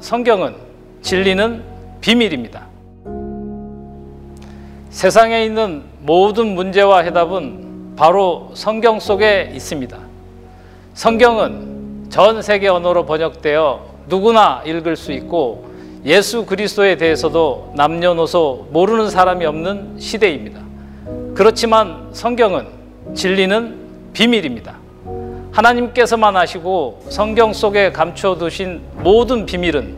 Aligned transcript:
성경은 0.00 0.54
진리는 1.02 1.62
비밀입니다. 2.00 2.66
세상에 4.90 5.44
있는 5.44 5.82
모든 6.00 6.54
문제와 6.54 7.00
해답은 7.00 7.94
바로 7.96 8.50
성경 8.54 9.00
속에 9.00 9.52
있습니다. 9.54 9.98
성경은 10.94 12.06
전 12.10 12.42
세계 12.42 12.68
언어로 12.68 13.06
번역되어 13.06 13.86
누구나 14.08 14.62
읽을 14.64 14.96
수 14.96 15.12
있고 15.12 15.68
예수 16.04 16.46
그리스도에 16.46 16.96
대해서도 16.96 17.72
남녀노소 17.76 18.68
모르는 18.70 19.10
사람이 19.10 19.44
없는 19.44 19.98
시대입니다. 19.98 20.60
그렇지만 21.34 22.08
성경은 22.12 22.66
진리는 23.14 23.76
비밀입니다. 24.12 24.76
하나님께서만 25.58 26.36
아시고 26.36 27.04
성경 27.08 27.52
속에 27.52 27.90
감추어 27.90 28.36
두신 28.38 28.80
모든 28.98 29.44
비밀은 29.44 29.96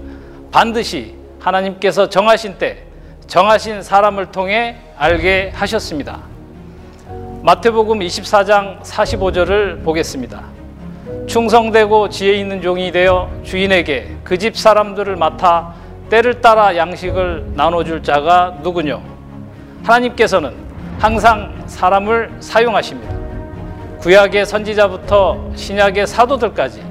반드시 0.50 1.14
하나님께서 1.38 2.08
정하신 2.08 2.56
때 2.56 2.84
정하신 3.26 3.82
사람을 3.82 4.32
통해 4.32 4.76
알게 4.96 5.52
하셨습니다. 5.54 6.20
마태복음 7.42 7.98
24장 7.98 8.80
45절을 8.80 9.84
보겠습니다. 9.84 10.44
충성되고 11.26 12.08
지혜 12.08 12.34
있는 12.34 12.62
종이 12.62 12.90
되어 12.90 13.30
주인에게 13.42 14.16
그 14.24 14.38
집 14.38 14.56
사람들을 14.56 15.16
맡아 15.16 15.74
때를 16.08 16.40
따라 16.40 16.74
양식을 16.74 17.52
나눠줄 17.54 18.02
자가 18.02 18.56
누구뇨? 18.62 19.02
하나님께서는 19.84 20.54
항상 20.98 21.62
사람을 21.66 22.30
사용하십니다. 22.40 23.19
구약의 24.00 24.46
선지자부터 24.46 25.50
신약의 25.54 26.06
사도들까지 26.06 26.82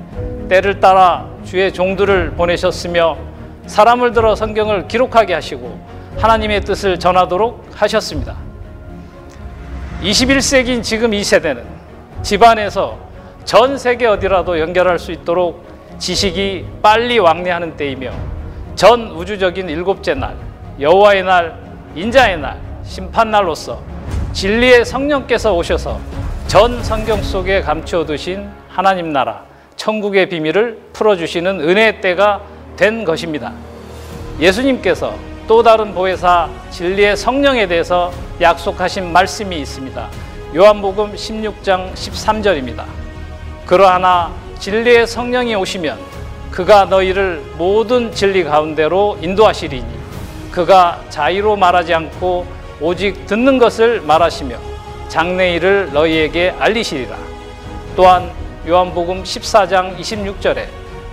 때를 0.48 0.80
따라 0.80 1.28
주의 1.44 1.74
종들을 1.74 2.32
보내셨으며 2.32 3.18
사람을 3.66 4.14
들어 4.14 4.36
성경을 4.36 4.88
기록하게 4.88 5.34
하시고 5.34 5.80
하나님의 6.18 6.62
뜻을 6.62 7.00
전하도록 7.00 7.66
하셨습니다. 7.74 8.36
21세기인 10.04 10.84
지금 10.84 11.14
이 11.14 11.24
세대는 11.24 11.64
집안에서 12.22 13.00
전 13.44 13.78
세계 13.78 14.06
어디라도 14.06 14.60
연결할 14.60 15.00
수 15.00 15.12
있도록 15.12 15.66
지식이 15.98 16.66
빨리 16.84 17.18
왕래하는 17.18 17.76
때이며 17.76 18.12
전 18.76 19.10
우주적인 19.12 19.68
일곱째 19.68 20.14
날, 20.14 20.36
여호와의 20.80 21.24
날, 21.24 21.60
인자의 21.96 22.40
날, 22.40 22.60
심판날로서 22.84 23.82
진리의 24.32 24.86
성령께서 24.86 25.56
오셔서 25.56 26.00
전 26.50 26.84
성경 26.84 27.22
속에 27.22 27.62
감추어 27.62 28.08
두신 28.08 28.50
하나님 28.70 29.14
나라, 29.14 29.44
천국의 29.76 30.30
비밀을 30.30 30.80
풀어주시는 30.94 31.62
은혜의 31.62 32.02
때가 32.02 32.42
된 32.76 33.06
것입니다. 33.06 33.54
예수님께서 34.40 35.14
또 35.48 35.62
다른 35.62 35.94
보혜사 35.94 36.50
진리의 36.72 37.18
성령에 37.18 37.68
대해서 37.68 38.12
약속하신 38.42 39.14
말씀이 39.14 39.60
있습니다. 39.60 40.10
요한복음 40.56 41.14
16장 41.14 41.94
13절입니다. 41.94 42.84
그러하나 43.68 44.34
진리의 44.58 45.06
성령이 45.06 45.54
오시면 45.54 46.00
그가 46.50 46.86
너희를 46.86 47.44
모든 47.60 48.12
진리 48.12 48.44
가운데로 48.44 49.20
인도하시리니 49.22 49.86
그가 50.50 51.00
자의로 51.10 51.58
말하지 51.58 51.94
않고 51.94 52.48
오직 52.82 53.28
듣는 53.28 53.60
것을 53.60 54.02
말하시며 54.02 54.69
장래일을 55.10 55.92
너희에게 55.92 56.56
알리시리라. 56.58 57.18
또한 57.96 58.32
요한복음 58.68 59.24
14장 59.24 59.98
26절에 60.00 60.68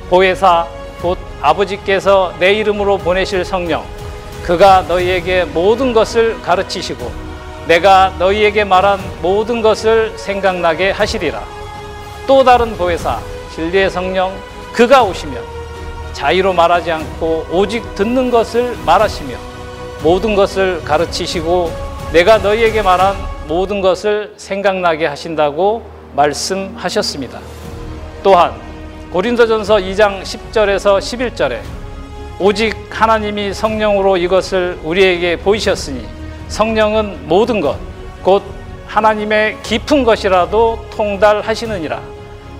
보혜사 0.08 0.66
곧 1.02 1.18
아버지께서 1.40 2.32
내 2.38 2.52
이름으로 2.54 2.98
보내실 2.98 3.44
성령 3.44 3.84
그가 4.44 4.82
너희에게 4.82 5.44
모든 5.44 5.92
것을 5.92 6.40
가르치시고 6.42 7.10
내가 7.66 8.12
너희에게 8.18 8.62
말한 8.62 9.00
모든 9.20 9.60
것을 9.60 10.16
생각나게 10.16 10.92
하시리라. 10.92 11.42
또 12.26 12.44
다른 12.44 12.76
보혜사 12.76 13.18
진리의 13.54 13.90
성령 13.90 14.32
그가 14.72 15.02
오시며 15.02 15.40
자의로 16.12 16.52
말하지 16.52 16.92
않고 16.92 17.46
오직 17.50 17.94
듣는 17.94 18.30
것을 18.30 18.76
말하시며 18.84 19.36
모든 20.02 20.34
것을 20.34 20.82
가르치시고 20.84 21.72
내가 22.12 22.38
너희에게 22.38 22.82
말한 22.82 23.35
모든 23.46 23.80
것을 23.80 24.34
생각나게 24.36 25.06
하신다고 25.06 25.82
말씀하셨습니다. 26.14 27.40
또한 28.22 28.54
고린도전서 29.12 29.76
2장 29.76 30.22
10절에서 30.22 30.98
11절에 30.98 31.60
오직 32.38 32.76
하나님이 32.90 33.54
성령으로 33.54 34.16
이것을 34.16 34.78
우리에게 34.82 35.36
보이셨으니 35.38 36.04
성령은 36.48 37.28
모든 37.28 37.60
것, 37.60 37.76
곧 38.22 38.42
하나님의 38.86 39.58
깊은 39.62 40.04
것이라도 40.04 40.84
통달하시느니라. 40.90 42.00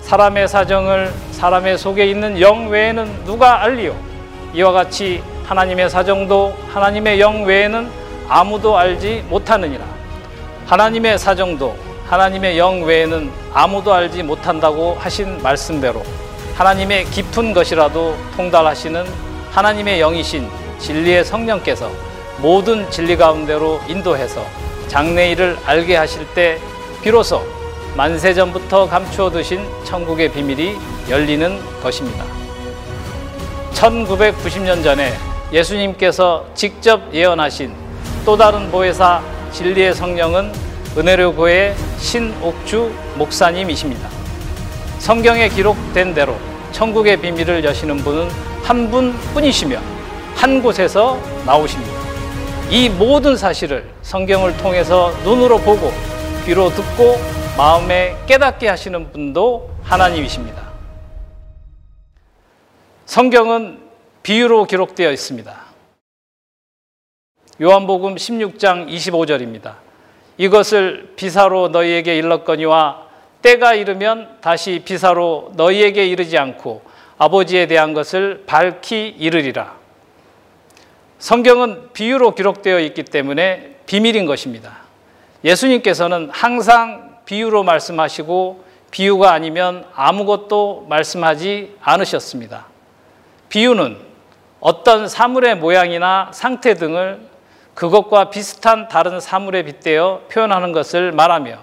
사람의 0.01 0.47
사정을 0.47 1.11
사람의 1.31 1.77
속에 1.77 2.05
있는 2.07 2.39
영 2.39 2.69
외에는 2.69 3.25
누가 3.25 3.63
알리요? 3.63 3.95
이와 4.53 4.71
같이 4.71 5.21
하나님의 5.45 5.89
사정도 5.89 6.53
하나님의 6.73 7.19
영 7.19 7.43
외에는 7.43 7.89
아무도 8.27 8.77
알지 8.77 9.25
못하느니라. 9.29 9.96
하나님의 10.67 11.17
사정도 11.17 11.77
하나님의 12.07 12.57
영 12.57 12.83
외에는 12.83 13.31
아무도 13.53 13.93
알지 13.93 14.21
못한다고 14.23 14.97
하신 14.99 15.41
말씀대로 15.41 16.03
하나님의 16.55 17.05
깊은 17.05 17.53
것이라도 17.53 18.17
통달하시는 18.35 19.05
하나님의 19.51 19.99
영이신 19.99 20.49
진리의 20.79 21.23
성령께서 21.23 21.89
모든 22.39 22.89
진리 22.91 23.15
가운데로 23.15 23.79
인도해서 23.87 24.45
장래일을 24.89 25.57
알게 25.65 25.95
하실 25.95 26.27
때 26.33 26.59
비로소 27.01 27.41
만세 27.95 28.33
전부터 28.33 28.89
감추어 28.89 29.29
두신 29.29 29.65
천국의 29.85 30.33
비밀이 30.33 30.75
열리는 31.09 31.57
것입니다. 31.81 32.25
1990년 33.73 34.83
전에 34.83 35.13
예수님께서 35.53 36.45
직접 36.55 37.01
예언하신 37.13 37.73
또 38.25 38.35
다른 38.35 38.69
보혜사 38.69 39.36
진리의 39.57 39.95
성령은 39.95 40.53
은혜로 40.95 41.33
교회 41.33 41.75
신옥주 41.97 42.93
목사님이십니다. 43.15 44.07
성경에 44.99 45.49
기록된 45.49 46.13
대로 46.13 46.37
천국의 46.73 47.19
비밀을 47.19 47.63
여시는 47.63 47.97
분은 47.97 48.29
한 48.61 48.91
분뿐이시며 48.91 49.81
한 50.35 50.61
곳에서 50.61 51.19
나오십니다. 51.43 51.91
이 52.69 52.87
모든 52.87 53.35
사실을 53.35 53.89
성경을 54.03 54.57
통해서 54.57 55.11
눈으로 55.23 55.57
보고 55.57 55.91
귀로 56.45 56.69
듣고 56.69 57.17
마음에 57.57 58.15
깨닫게 58.27 58.67
하시는 58.67 59.11
분도 59.11 59.71
하나님이십니다. 59.81 60.61
성경은 63.07 63.79
비유로 64.21 64.65
기록되어 64.65 65.11
있습니다. 65.11 65.67
요한복음 67.59 68.15
16장 68.15 68.87
25절입니다. 68.87 69.77
이것을 70.37 71.13
비사로 71.15 71.69
너희에게 71.69 72.15
일렀거니와 72.17 73.07
때가 73.41 73.73
이르면 73.73 74.37
다시 74.41 74.83
비사로 74.85 75.53
너희에게 75.55 76.05
이르지 76.05 76.37
않고 76.37 76.83
아버지에 77.17 77.65
대한 77.65 77.95
것을 77.95 78.43
밝히 78.45 79.07
이르리라. 79.17 79.75
성경은 81.17 81.93
비유로 81.93 82.35
기록되어 82.35 82.79
있기 82.81 83.05
때문에 83.05 83.77
비밀인 83.87 84.27
것입니다. 84.27 84.77
예수님께서는 85.43 86.29
항상 86.31 87.17
비유로 87.25 87.63
말씀하시고 87.63 88.65
비유가 88.91 89.33
아니면 89.33 89.83
아무것도 89.95 90.85
말씀하지 90.89 91.75
않으셨습니다. 91.81 92.67
비유는 93.49 93.97
어떤 94.59 95.07
사물의 95.07 95.55
모양이나 95.57 96.29
상태 96.33 96.75
등을 96.75 97.26
그것과 97.77 98.31
비슷한 98.31 98.87
다른 98.87 99.19
사물에 99.19 99.61
빗대어 99.61 100.21
표현하는 100.31 100.71
것을 100.71 101.11
말하며 101.11 101.59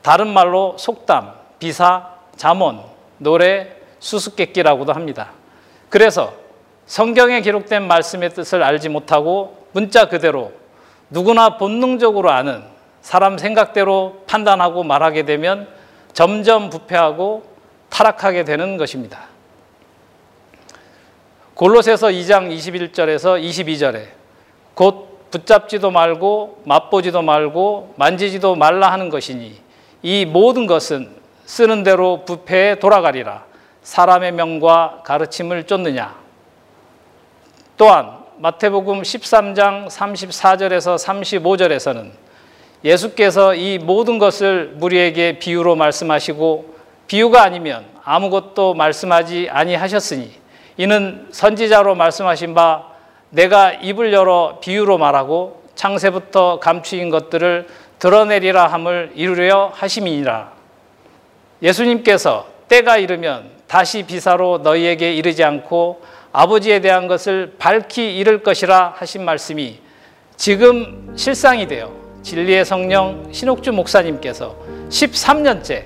다른 0.00 0.32
말로 0.32 0.74
속담, 0.78 1.34
비사, 1.58 2.14
잠언, 2.36 2.82
노래, 3.18 3.76
수수께끼라고도 3.98 4.94
합니다. 4.94 5.32
그래서 5.90 6.32
성경에 6.86 7.42
기록된 7.42 7.86
말씀의 7.86 8.30
뜻을 8.30 8.62
알지 8.62 8.88
못하고 8.88 9.66
문자 9.72 10.08
그대로 10.08 10.52
누구나 11.10 11.58
본능적으로 11.58 12.30
아는 12.30 12.64
사람 13.02 13.36
생각대로 13.36 14.22
판단하고 14.26 14.82
말하게 14.82 15.26
되면 15.26 15.68
점점 16.14 16.70
부패하고 16.70 17.44
타락하게 17.90 18.44
되는 18.44 18.78
것입니다. 18.78 19.26
골로새서 21.52 22.06
2장 22.06 22.50
21절에서 22.50 23.42
22절에 23.44 24.06
곧 24.72 25.07
붙잡지도 25.30 25.90
말고 25.90 26.62
맛보지도 26.64 27.22
말고 27.22 27.94
만지지도 27.96 28.54
말라 28.54 28.90
하는 28.92 29.08
것이니 29.08 29.58
이 30.02 30.24
모든 30.24 30.66
것은 30.66 31.10
쓰는 31.44 31.82
대로 31.82 32.24
부패에 32.24 32.76
돌아가리라. 32.76 33.44
사람의 33.82 34.32
명과 34.32 35.00
가르침을 35.04 35.64
쫓느냐? 35.64 36.14
또한 37.76 38.18
마태복음 38.36 39.02
13장 39.02 39.88
34절에서 39.88 40.98
35절에서는 40.98 42.10
예수께서 42.84 43.54
이 43.54 43.78
모든 43.78 44.18
것을 44.18 44.74
무리에게 44.76 45.38
비유로 45.38 45.74
말씀하시고 45.74 46.76
비유가 47.06 47.42
아니면 47.42 47.86
아무것도 48.04 48.74
말씀하지 48.74 49.48
아니하셨으니 49.50 50.32
이는 50.76 51.26
선지자로 51.32 51.94
말씀하신 51.94 52.54
바 52.54 52.97
내가 53.30 53.72
입을 53.72 54.12
열어 54.12 54.58
비유로 54.60 54.98
말하고 54.98 55.62
창세부터 55.74 56.58
감추인 56.60 57.10
것들을 57.10 57.66
드러내리라 57.98 58.66
함을 58.66 59.12
이루려 59.14 59.70
하심이니라. 59.74 60.52
예수님께서 61.62 62.46
때가 62.68 62.96
이르면 62.96 63.50
다시 63.66 64.02
비사로 64.04 64.58
너희에게 64.58 65.14
이르지 65.14 65.44
않고 65.44 66.02
아버지에 66.32 66.80
대한 66.80 67.06
것을 67.08 67.54
밝히 67.58 68.16
이를 68.16 68.42
것이라 68.42 68.94
하신 68.96 69.24
말씀이 69.24 69.78
지금 70.36 71.12
실상이 71.16 71.66
되어 71.66 71.92
진리의 72.22 72.64
성령 72.64 73.28
신옥주 73.32 73.72
목사님께서 73.72 74.56
13년째 74.88 75.84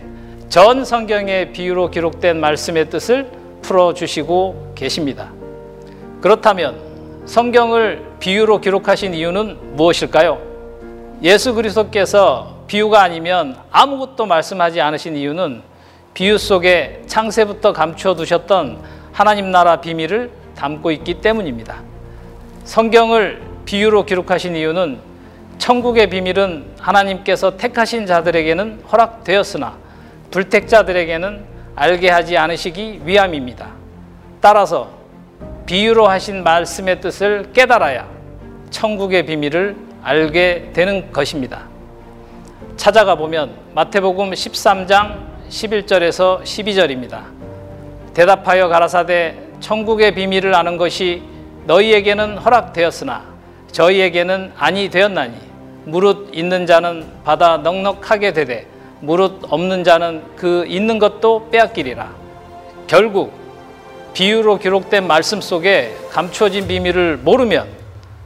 전 0.48 0.84
성경의 0.84 1.52
비유로 1.52 1.90
기록된 1.90 2.38
말씀의 2.38 2.90
뜻을 2.90 3.30
풀어주시고 3.62 4.72
계십니다. 4.74 5.32
그렇다면 6.20 6.91
성경을 7.24 8.16
비유로 8.18 8.60
기록하신 8.60 9.14
이유는 9.14 9.76
무엇일까요? 9.76 10.40
예수 11.22 11.54
그리스도께서 11.54 12.64
비유가 12.66 13.02
아니면 13.02 13.56
아무것도 13.70 14.26
말씀하지 14.26 14.80
않으신 14.80 15.16
이유는 15.16 15.62
비유 16.14 16.36
속에 16.36 17.02
창세부터 17.06 17.72
감추어 17.72 18.14
두셨던 18.16 18.78
하나님 19.12 19.50
나라 19.50 19.80
비밀을 19.80 20.30
담고 20.56 20.90
있기 20.90 21.20
때문입니다. 21.20 21.76
성경을 22.64 23.40
비유로 23.66 24.04
기록하신 24.04 24.56
이유는 24.56 24.98
천국의 25.58 26.10
비밀은 26.10 26.72
하나님께서 26.80 27.56
택하신 27.56 28.06
자들에게는 28.06 28.82
허락되었으나 28.90 29.76
불택자들에게는 30.32 31.44
알게 31.76 32.10
하지 32.10 32.36
않으시기 32.36 33.02
위함입니다. 33.04 33.70
따라서 34.40 35.01
비유로 35.72 36.06
하신 36.06 36.44
말씀의 36.44 37.00
뜻을 37.00 37.52
깨달아야 37.54 38.06
천국의 38.68 39.24
비밀을 39.24 39.74
알게 40.02 40.72
되는 40.74 41.10
것입니다. 41.10 41.62
찾아가 42.76 43.14
보면 43.14 43.52
마태복음 43.74 44.32
13장 44.32 45.16
11절에서 45.48 46.42
12절입니다. 46.42 47.22
대답하여 48.12 48.68
가라사대 48.68 49.34
천국의 49.60 50.14
비밀을 50.14 50.54
아는 50.54 50.76
것이 50.76 51.22
너희에게는 51.64 52.36
허락되었으나 52.36 53.24
저희에게는 53.72 54.52
아니 54.58 54.90
되었나니 54.90 55.38
무릇 55.86 56.32
있는 56.34 56.66
자는 56.66 57.06
받아 57.24 57.56
넉넉하게 57.56 58.34
되되 58.34 58.66
무릇 59.00 59.40
없는 59.48 59.84
자는 59.84 60.22
그 60.36 60.66
있는 60.66 60.98
것도 60.98 61.48
빼앗기리라. 61.50 62.10
결국 62.86 63.41
비유로 64.14 64.58
기록된 64.58 65.06
말씀 65.06 65.40
속에 65.40 65.96
감추어진 66.10 66.68
비밀을 66.68 67.18
모르면 67.18 67.66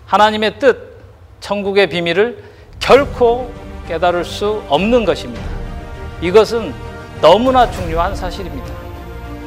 하나님의 0.07 0.59
뜻, 0.59 0.97
천국의 1.41 1.89
비밀을 1.89 2.43
결코 2.81 3.53
깨달을 3.87 4.25
수 4.25 4.63
없는 4.69 5.05
것입니다. 5.05 5.43
이것은 6.21 6.75
너무나 7.21 7.71
중요한 7.71 8.15
사실입니다. 8.17 8.67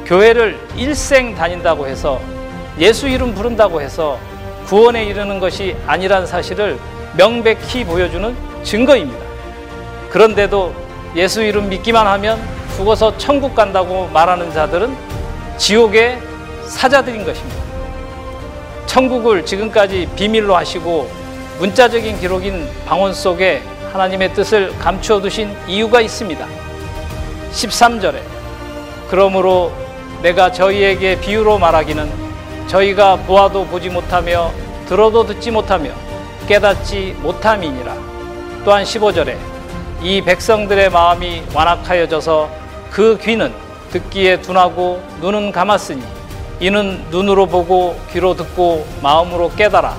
교회를 0.06 0.58
일생 0.76 1.34
다닌다고 1.34 1.86
해서 1.86 2.20
예수 2.78 3.08
이름 3.08 3.34
부른다고 3.34 3.80
해서 3.80 4.18
구원에 4.66 5.04
이르는 5.04 5.40
것이 5.40 5.76
아니란 5.86 6.26
사실을 6.26 6.78
명백히 7.16 7.84
보여주는 7.84 8.34
증거입니다. 8.62 9.24
그런데도 10.10 10.74
예수 11.16 11.42
이름 11.42 11.68
믿기만 11.68 12.06
하면 12.06 12.40
죽어서 12.76 13.16
천국 13.18 13.54
간다고 13.54 14.06
말하는 14.08 14.52
자들은 14.52 14.96
지옥의 15.58 16.29
사자들인 16.70 17.24
것입니다. 17.24 17.62
천국을 18.86 19.44
지금까지 19.44 20.08
비밀로 20.16 20.56
하시고 20.56 21.10
문자적인 21.58 22.20
기록인 22.20 22.68
방언 22.86 23.12
속에 23.12 23.62
하나님의 23.92 24.32
뜻을 24.34 24.76
감추어 24.78 25.20
두신 25.20 25.54
이유가 25.66 26.00
있습니다. 26.00 26.46
13절에 27.52 28.20
그러므로 29.10 29.72
내가 30.22 30.52
저희에게 30.52 31.20
비유로 31.20 31.58
말하기는 31.58 32.10
저희가 32.68 33.16
보아도 33.16 33.66
보지 33.66 33.90
못하며 33.90 34.52
들어도 34.86 35.26
듣지 35.26 35.50
못하며 35.50 35.90
깨닫지 36.46 37.16
못함이니라. 37.20 37.94
또한 38.64 38.84
15절에 38.84 39.36
이 40.02 40.22
백성들의 40.22 40.90
마음이 40.90 41.42
완악하여져서 41.52 42.48
그 42.90 43.18
귀는 43.20 43.52
듣기에 43.90 44.40
둔하고 44.40 45.02
눈은 45.20 45.50
감았으니 45.52 46.19
이는 46.60 47.02
눈으로 47.10 47.46
보고 47.46 47.96
귀로 48.12 48.34
듣고 48.34 48.86
마음으로 49.02 49.50
깨달아 49.56 49.96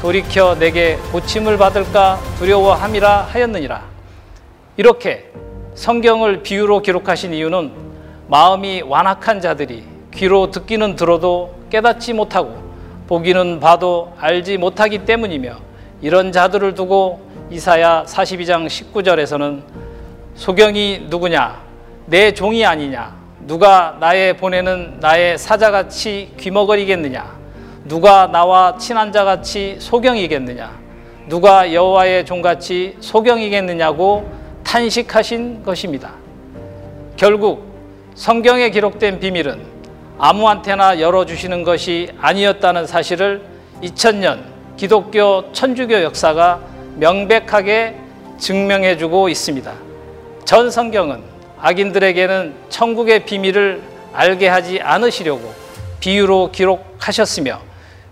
돌이켜 0.00 0.54
내게 0.54 0.96
고침을 1.10 1.58
받을까 1.58 2.20
두려워함이라 2.38 3.22
하였느니라. 3.22 3.82
이렇게 4.76 5.32
성경을 5.74 6.44
비유로 6.44 6.82
기록하신 6.82 7.34
이유는 7.34 7.72
마음이 8.28 8.82
완악한 8.82 9.40
자들이 9.40 9.82
귀로 10.14 10.52
듣기는 10.52 10.94
들어도 10.94 11.56
깨닫지 11.68 12.12
못하고 12.12 12.62
보기는 13.08 13.58
봐도 13.58 14.12
알지 14.20 14.58
못하기 14.58 15.04
때문이며 15.06 15.56
이런 16.00 16.30
자들을 16.30 16.74
두고 16.74 17.28
이사야 17.50 18.04
42장 18.06 18.66
19절에서는 18.66 19.62
소경이 20.36 21.06
누구냐 21.08 21.60
내 22.06 22.32
종이 22.32 22.64
아니냐 22.64 23.23
누가 23.46 23.96
나의 24.00 24.36
보내는 24.36 24.98
나의 25.00 25.36
사자같이 25.36 26.32
귀머거리겠느냐 26.38 27.38
누가 27.84 28.26
나와 28.26 28.76
친한 28.78 29.12
자같이 29.12 29.76
소경이겠느냐 29.78 30.84
누가 31.28 31.72
여호와의 31.72 32.24
종같이 32.24 32.96
소경이겠느냐고 33.00 34.30
탄식하신 34.62 35.62
것입니다. 35.62 36.12
결국 37.16 37.74
성경에 38.14 38.70
기록된 38.70 39.20
비밀은 39.20 39.62
아무한테나 40.18 41.00
열어주시는 41.00 41.64
것이 41.64 42.10
아니었다는 42.20 42.86
사실을 42.86 43.42
2000년 43.82 44.40
기독교 44.76 45.52
천주교 45.52 46.02
역사가 46.02 46.60
명백하게 46.96 47.96
증명해주고 48.38 49.28
있습니다. 49.28 49.72
전 50.44 50.70
성경은 50.70 51.33
악인들에게는 51.60 52.54
천국의 52.68 53.24
비밀을 53.24 53.82
알게 54.12 54.48
하지 54.48 54.80
않으시려고 54.80 55.54
비유로 56.00 56.50
기록하셨으며 56.52 57.60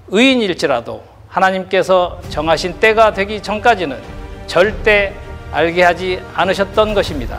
의인일지라도 0.09 1.03
하나님께서 1.29 2.21
정하신 2.29 2.81
때가 2.81 3.13
되기 3.13 3.43
전까지는 3.43 3.99
절대 4.47 5.15
알게 5.53 5.83
하지 5.83 6.21
않으셨던 6.35 6.95
것입니다. 6.95 7.39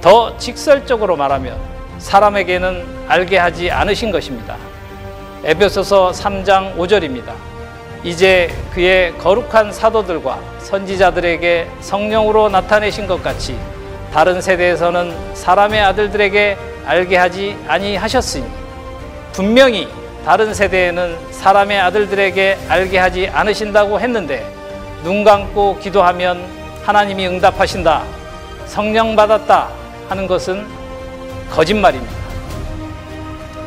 더 0.00 0.36
직설적으로 0.38 1.16
말하면 1.16 1.58
사람에게는 1.98 2.84
알게 3.08 3.38
하지 3.38 3.70
않으신 3.70 4.10
것입니다. 4.10 4.56
에베소서 5.44 6.12
3장 6.12 6.76
5절입니다. 6.76 7.32
이제 8.04 8.54
그의 8.72 9.16
거룩한 9.18 9.72
사도들과 9.72 10.40
선지자들에게 10.58 11.68
성령으로 11.80 12.48
나타내신 12.48 13.06
것 13.06 13.22
같이 13.22 13.56
다른 14.18 14.40
세대에서는 14.40 15.14
사람의 15.36 15.80
아들들에게 15.80 16.58
알게 16.84 17.16
하지 17.16 17.56
아니하셨으니 17.68 18.44
분명히 19.30 19.86
다른 20.24 20.52
세대에는 20.52 21.30
사람의 21.30 21.80
아들들에게 21.80 22.58
알게 22.68 22.98
하지 22.98 23.28
않으신다고 23.28 24.00
했는데 24.00 24.44
눈 25.04 25.22
감고 25.22 25.78
기도하면 25.78 26.44
하나님이 26.82 27.28
응답하신다. 27.28 28.02
성령 28.66 29.14
받았다 29.14 29.68
하는 30.08 30.26
것은 30.26 30.66
거짓말입니다. 31.52 32.12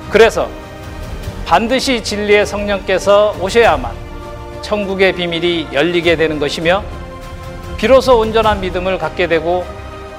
그래서 0.09 0.49
반드시 1.45 2.03
진리의 2.03 2.45
성령께서 2.45 3.37
오셔야만 3.39 3.93
천국의 4.61 5.13
비밀이 5.13 5.69
열리게 5.71 6.17
되는 6.17 6.39
것이며 6.39 6.83
비로소 7.77 8.19
온전한 8.19 8.59
믿음을 8.59 8.97
갖게 8.97 9.27
되고 9.27 9.63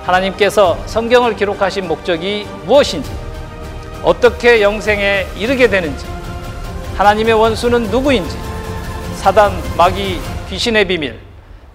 하나님께서 0.04 0.78
성경을 0.86 1.36
기록하신 1.36 1.86
목적이 1.86 2.46
무엇인지 2.64 3.10
어떻게 4.02 4.60
영생에 4.60 5.26
이르게 5.36 5.68
되는지 5.68 6.04
하나님의 6.96 7.34
원수는 7.34 7.84
누구인지 7.84 8.36
사단, 9.16 9.52
마귀, 9.76 10.20
귀신의 10.50 10.86
비밀, 10.86 11.18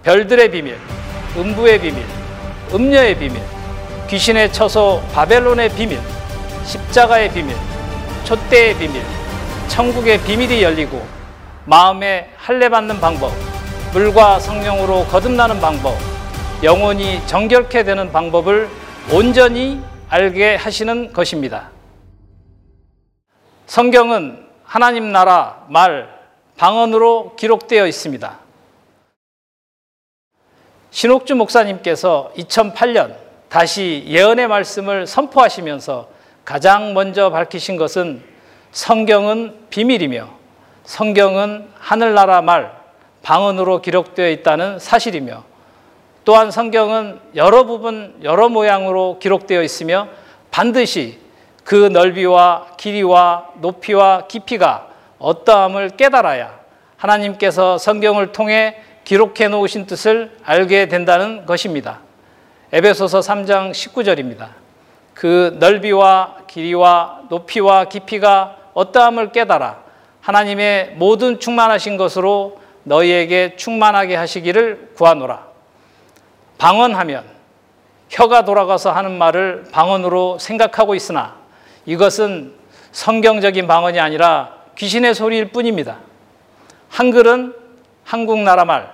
별들의 0.03 0.51
비밀, 0.51 0.77
음부의 1.37 1.79
비밀, 1.79 2.03
음녀의 2.73 3.17
비밀, 3.17 3.41
귀신의 4.09 4.51
처소 4.51 5.01
바벨론의 5.13 5.69
비밀, 5.69 5.99
십자가의 6.65 7.31
비밀, 7.31 7.55
촛대의 8.25 8.75
비밀, 8.77 9.01
천국의 9.69 10.21
비밀이 10.21 10.61
열리고 10.61 11.05
마음에 11.65 12.29
할례 12.35 12.67
받는 12.67 12.99
방법, 12.99 13.31
물과 13.93 14.39
성령으로 14.39 15.05
거듭나는 15.05 15.61
방법, 15.61 15.97
영혼이 16.63 17.27
정결케 17.27 17.83
되는 17.83 18.11
방법을 18.11 18.67
온전히 19.13 19.79
알게 20.09 20.55
하시는 20.55 21.13
것입니다. 21.13 21.69
성경은 23.67 24.43
하나님 24.63 25.11
나라 25.11 25.67
말 25.69 26.09
방언으로 26.57 27.35
기록되어 27.35 27.85
있습니다. 27.85 28.39
신옥주 30.89 31.35
목사님께서 31.35 32.31
2008년 32.35 33.15
다시 33.49 34.03
예언의 34.07 34.47
말씀을 34.47 35.05
선포하시면서 35.05 36.09
가장 36.43 36.95
먼저 36.95 37.29
밝히신 37.29 37.77
것은 37.77 38.23
성경은 38.71 39.67
비밀이며 39.69 40.27
성경은 40.85 41.69
하늘나라 41.77 42.41
말 42.41 42.75
방언으로 43.21 43.83
기록되어 43.83 44.29
있다는 44.29 44.79
사실이며 44.79 45.56
또한 46.27 46.51
성경은 46.51 47.21
여러 47.35 47.63
부분 47.63 48.13
여러 48.21 48.49
모양으로 48.49 49.17
기록되어 49.17 49.63
있으며 49.63 50.09
반드시 50.51 51.19
그 51.63 51.87
넓이와 51.87 52.71
길이와 52.75 53.51
높이와 53.61 54.27
깊이가 54.27 54.89
어떠함을 55.19 55.91
깨달아야 55.91 56.59
하나님께서 56.97 57.77
성경을 57.77 58.33
통해 58.33 58.75
기록해 59.05 59.47
놓으신 59.47 59.85
뜻을 59.85 60.35
알게 60.43 60.89
된다는 60.89 61.45
것입니다. 61.45 61.99
에베소서 62.73 63.21
3장 63.21 63.71
19절입니다. 63.71 64.49
그 65.13 65.55
넓이와 65.61 66.39
길이와 66.47 67.21
높이와 67.29 67.85
깊이가 67.85 68.57
어떠함을 68.73 69.31
깨달아 69.31 69.79
하나님의 70.19 70.95
모든 70.97 71.39
충만하신 71.39 71.95
것으로 71.95 72.59
너희에게 72.83 73.55
충만하게 73.55 74.17
하시기를 74.17 74.89
구하노라. 74.97 75.46
방언하면 76.57 77.25
혀가 78.09 78.45
돌아가서 78.45 78.91
하는 78.91 79.17
말을 79.17 79.65
방언으로 79.71 80.39
생각하고 80.39 80.95
있으나 80.95 81.35
이것은 81.85 82.53
성경적인 82.91 83.67
방언이 83.67 83.99
아니라 83.99 84.55
귀신의 84.75 85.13
소리일 85.13 85.51
뿐입니다. 85.51 85.97
한글은 86.89 87.53
한국 88.03 88.39
나라 88.39 88.65
말, 88.65 88.91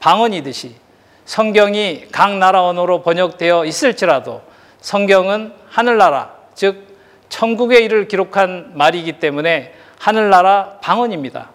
방언이듯이 0.00 0.76
성경이 1.24 2.06
각 2.10 2.36
나라 2.38 2.64
언어로 2.64 3.02
번역되어 3.02 3.66
있을지라도 3.66 4.42
성경은 4.80 5.52
하늘나라, 5.68 6.32
즉 6.54 6.96
천국의 7.28 7.84
일을 7.84 8.08
기록한 8.08 8.72
말이기 8.74 9.20
때문에 9.20 9.74
하늘나라 9.98 10.78
방언입니다. 10.80 11.50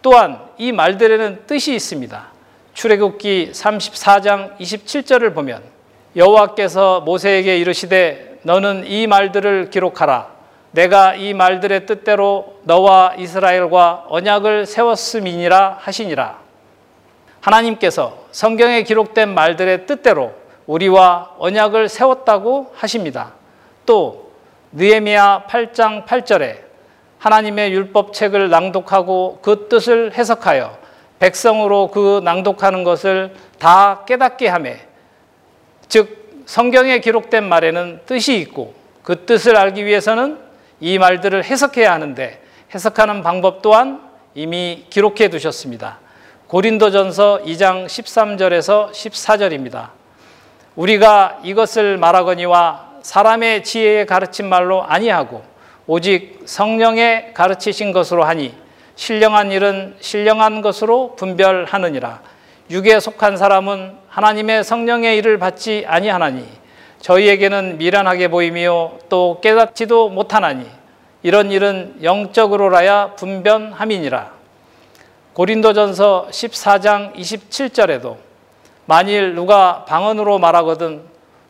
또한 0.00 0.40
이 0.56 0.72
말들에는 0.72 1.46
뜻이 1.46 1.74
있습니다. 1.74 2.31
출애굽기 2.74 3.50
34장 3.52 4.58
27절을 4.58 5.34
보면 5.34 5.62
여호와께서 6.16 7.00
모세에게 7.00 7.58
이르시되 7.58 8.38
너는 8.42 8.86
이 8.86 9.06
말들을 9.06 9.70
기록하라 9.70 10.30
내가 10.72 11.14
이 11.14 11.34
말들의 11.34 11.86
뜻대로 11.86 12.56
너와 12.62 13.14
이스라엘과 13.18 14.06
언약을 14.08 14.66
세웠음이니라 14.66 15.78
하시니라 15.80 16.38
하나님께서 17.40 18.18
성경에 18.30 18.82
기록된 18.82 19.34
말들의 19.34 19.86
뜻대로 19.86 20.32
우리와 20.66 21.32
언약을 21.38 21.88
세웠다고 21.88 22.72
하십니다. 22.74 23.32
또 23.84 24.30
느헤미야 24.72 25.46
8장 25.48 26.06
8절에 26.06 26.58
하나님의 27.18 27.72
율법책을 27.72 28.48
낭독하고 28.48 29.40
그 29.42 29.68
뜻을 29.68 30.12
해석하여 30.14 30.81
백성으로 31.22 31.92
그 31.92 32.20
낭독하는 32.24 32.82
것을 32.82 33.32
다 33.60 34.04
깨닫게 34.08 34.48
하매 34.48 34.80
즉 35.86 36.42
성경에 36.46 36.98
기록된 36.98 37.48
말에는 37.48 38.00
뜻이 38.06 38.38
있고 38.38 38.74
그 39.04 39.24
뜻을 39.24 39.56
알기 39.56 39.86
위해서는 39.86 40.38
이 40.80 40.98
말들을 40.98 41.44
해석해야 41.44 41.92
하는데 41.92 42.42
해석하는 42.74 43.22
방법 43.22 43.62
또한 43.62 44.02
이미 44.34 44.86
기록해 44.90 45.28
두셨습니다. 45.28 46.00
고린도전서 46.48 47.42
2장 47.46 47.86
13절에서 47.86 48.90
14절입니다. 48.90 49.90
우리가 50.74 51.38
이것을 51.44 51.98
말하거니와 51.98 52.94
사람의 53.02 53.62
지혜에 53.62 54.06
가르친 54.06 54.48
말로 54.48 54.82
아니하고 54.82 55.44
오직 55.86 56.40
성령의 56.46 57.32
가르치신 57.32 57.92
것으로 57.92 58.24
하니 58.24 58.61
신령한 59.02 59.50
일은 59.50 59.96
신령한 59.98 60.62
것으로 60.62 61.16
분별하느니라. 61.16 62.20
육에 62.70 63.00
속한 63.00 63.36
사람은 63.36 63.96
하나님의 64.08 64.62
성령의 64.62 65.16
일을 65.16 65.40
받지 65.40 65.84
아니하나니 65.88 66.46
저희에게는 67.00 67.78
미련하게 67.78 68.28
보이며 68.28 68.92
또 69.08 69.40
깨닫지도 69.42 70.10
못하나니 70.10 70.70
이런 71.24 71.50
일은 71.50 71.96
영적으로라야 72.00 73.16
분변함이니라. 73.16 74.30
고린도전서 75.32 76.28
14장 76.30 77.16
27절에도 77.16 78.18
만일 78.84 79.34
누가 79.34 79.84
방언으로 79.84 80.38
말하거든 80.38 81.02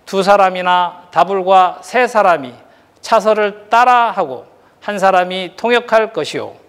두 0.07 0.23
사람이나 0.23 1.09
다불과 1.11 1.81
세 1.83 2.07
사람이 2.07 2.55
차서를 3.03 3.67
따라하고 3.69 4.47
한 4.81 4.99
사람이 4.99 5.53
통역할 5.59 6.15
것이요 6.15 6.62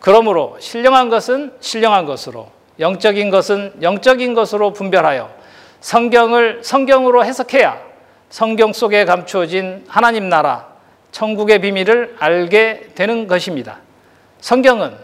그러므로 0.00 0.56
신령한 0.60 1.08
것은 1.08 1.52
신령한 1.60 2.06
것으로 2.06 2.48
영적인 2.78 3.30
것은 3.30 3.74
영적인 3.82 4.34
것으로 4.34 4.72
분별하여 4.72 5.30
성경을 5.80 6.60
성경으로 6.62 7.24
해석해야 7.24 7.80
성경 8.28 8.72
속에 8.72 9.04
감추어진 9.04 9.84
하나님 9.88 10.28
나라 10.28 10.68
천국의 11.12 11.60
비밀을 11.60 12.16
알게 12.18 12.90
되는 12.94 13.26
것입니다. 13.26 13.78
성경은 14.40 14.94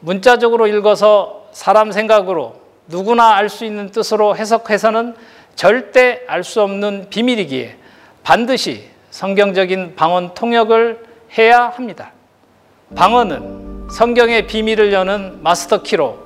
문자적으로 0.00 0.66
읽어서 0.66 1.48
사람 1.52 1.92
생각으로 1.92 2.60
누구나 2.86 3.34
알 3.34 3.48
수 3.48 3.64
있는 3.64 3.90
뜻으로 3.90 4.36
해석해서는 4.36 5.14
절대 5.54 6.22
알 6.26 6.42
수 6.42 6.62
없는 6.62 7.08
비밀이기에 7.10 7.76
반드시 8.22 8.88
성경적인 9.10 9.96
방언 9.96 10.34
통역을 10.34 11.04
해야 11.36 11.68
합니다. 11.68 12.12
방언은 12.96 13.69
성경의 13.90 14.46
비밀을 14.46 14.92
여는 14.92 15.40
마스터 15.42 15.82
키로 15.82 16.18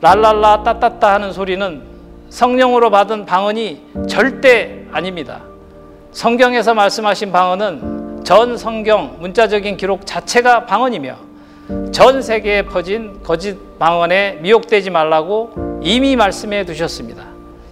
랄랄라 0.00 0.62
따따따 0.62 1.14
하는 1.14 1.32
소리는 1.32 1.82
성령으로 2.30 2.90
받은 2.90 3.26
방언이 3.26 3.82
절대 4.08 4.86
아닙니다. 4.90 5.42
성경에서 6.12 6.74
말씀하신 6.74 7.30
방언은 7.30 8.22
전 8.24 8.56
성경 8.56 9.16
문자적인 9.20 9.76
기록 9.76 10.06
자체가 10.06 10.64
방언이며 10.64 11.16
전 11.92 12.22
세계에 12.22 12.62
퍼진 12.62 13.22
거짓 13.22 13.56
방언에 13.78 14.38
미혹되지 14.40 14.90
말라고 14.90 15.80
이미 15.82 16.16
말씀해 16.16 16.64
두셨습니다. 16.64 17.24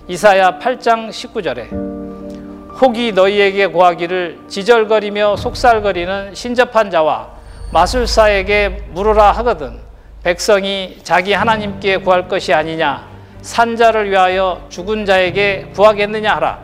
이사야 0.09 0.59
8장 0.59 1.09
19절에 1.09 2.81
혹이 2.81 3.12
너희에게 3.12 3.67
고하기를 3.67 4.40
지절거리며 4.49 5.37
속살거리는 5.37 6.35
신접한 6.35 6.90
자와 6.90 7.38
마술사에게 7.70 8.84
물으라 8.92 9.32
하거든. 9.32 9.78
백성이 10.22 10.98
자기 11.02 11.32
하나님께 11.32 11.98
구할 11.98 12.28
것이 12.28 12.52
아니냐. 12.54 13.06
산자를 13.42 14.10
위하여 14.10 14.66
죽은 14.68 15.04
자에게 15.04 15.70
구하겠느냐 15.75 16.34
하라. 16.37 16.60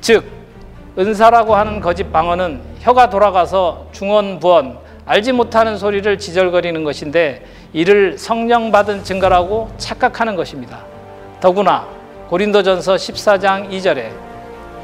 즉 0.00 0.24
은사라고 0.98 1.56
하는 1.56 1.80
거짓 1.80 2.12
방언은 2.12 2.60
혀가 2.80 3.10
돌아가서 3.10 3.88
중언부언 3.92 4.78
알지 5.06 5.32
못하는 5.32 5.76
소리를 5.76 6.18
지절거리는 6.18 6.84
것인데 6.84 7.44
이를 7.72 8.16
성령 8.16 8.70
받은 8.70 9.02
증거라고 9.04 9.70
착각하는 9.76 10.36
것입니다. 10.36 10.84
더구나 11.40 11.86
고린도전서 12.28 12.94
14장 12.94 13.70
2절에 13.70 14.10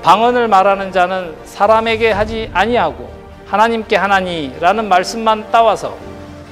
방언을 0.02 0.48
말하는 0.48 0.90
자는 0.92 1.36
사람에게 1.44 2.10
하지 2.10 2.50
아니하고 2.52 3.19
하나님께 3.50 3.96
하나니라는 3.96 4.88
말씀만 4.88 5.50
따와서 5.50 5.96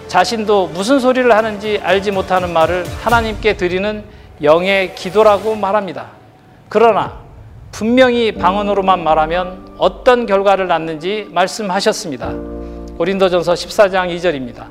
자신도 0.09 0.69
무슨 0.75 0.99
소리를 0.99 1.31
하는지 1.33 1.81
알지 1.81 2.11
못하는 2.11 2.53
말을 2.53 2.85
하나님께 3.03 3.57
드리는 3.57 4.03
영의 4.43 4.97
기도라고 4.97 5.55
말합니다. 5.55 6.07
그러나 6.69 7.19
분명히 7.71 8.33
방언으로만 8.33 9.05
말하면 9.05 9.75
어떤 9.79 10.27
결과를 10.27 10.67
낳는지 10.67 11.29
말씀하셨습니다. 11.31 12.33
고린도전서 12.97 13.53
14장 13.53 14.13
2절입니다. 14.17 14.67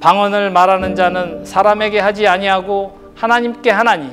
방언을 0.00 0.50
말하는 0.50 0.94
자는 0.94 1.44
사람에게 1.44 1.98
하지 2.00 2.26
아니하고 2.26 2.98
하나님께 3.14 3.70
하나니 3.70 4.10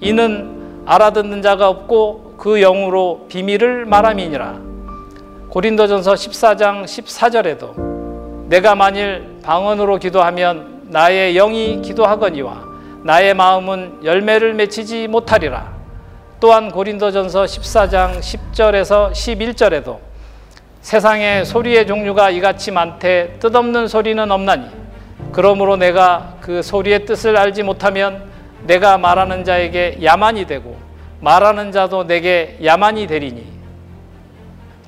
이는 0.00 0.82
알아듣는 0.86 1.42
자가 1.42 1.68
없고 1.68 2.36
그 2.38 2.58
영으로 2.60 3.26
비밀을 3.28 3.84
말함이니라. 3.84 4.73
고린도전서 5.54 6.14
14장 6.14 6.82
14절에도 6.82 8.48
내가 8.48 8.74
만일 8.74 9.38
방언으로 9.44 9.98
기도하면 9.98 10.88
나의 10.88 11.34
영이 11.34 11.80
기도하거니와 11.80 12.64
나의 13.04 13.34
마음은 13.34 14.00
열매를 14.02 14.54
맺히지 14.54 15.06
못하리라. 15.06 15.72
또한 16.40 16.72
고린도전서 16.72 17.44
14장 17.44 18.18
10절에서 18.18 19.12
11절에도 19.12 19.98
세상에 20.80 21.44
소리의 21.44 21.86
종류가 21.86 22.30
이같이 22.30 22.72
많되 22.72 23.36
뜻없는 23.38 23.86
소리는 23.86 24.28
없나니 24.28 24.66
그러므로 25.30 25.76
내가 25.76 26.34
그 26.40 26.62
소리의 26.62 27.06
뜻을 27.06 27.36
알지 27.36 27.62
못하면 27.62 28.24
내가 28.64 28.98
말하는 28.98 29.44
자에게 29.44 30.00
야만이 30.02 30.48
되고 30.48 30.76
말하는 31.20 31.70
자도 31.70 32.08
내게 32.08 32.58
야만이 32.60 33.06
되리니 33.06 33.46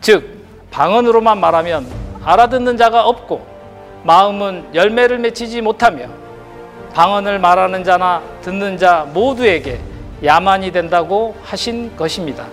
즉 0.01 0.36
방언으로만 0.77 1.41
말하면 1.41 1.87
알아듣는 2.23 2.77
자가 2.77 3.07
없고 3.07 3.47
마음은 4.03 4.75
열매를 4.75 5.19
맺히지 5.21 5.63
못하며 5.63 6.07
방언을 6.93 7.39
말하는 7.39 7.83
자나 7.83 8.23
듣는 8.43 8.77
자 8.77 9.09
모두에게 9.15 9.81
야만이 10.23 10.73
된다고 10.73 11.35
하신 11.45 11.97
것입니다. 11.97 12.45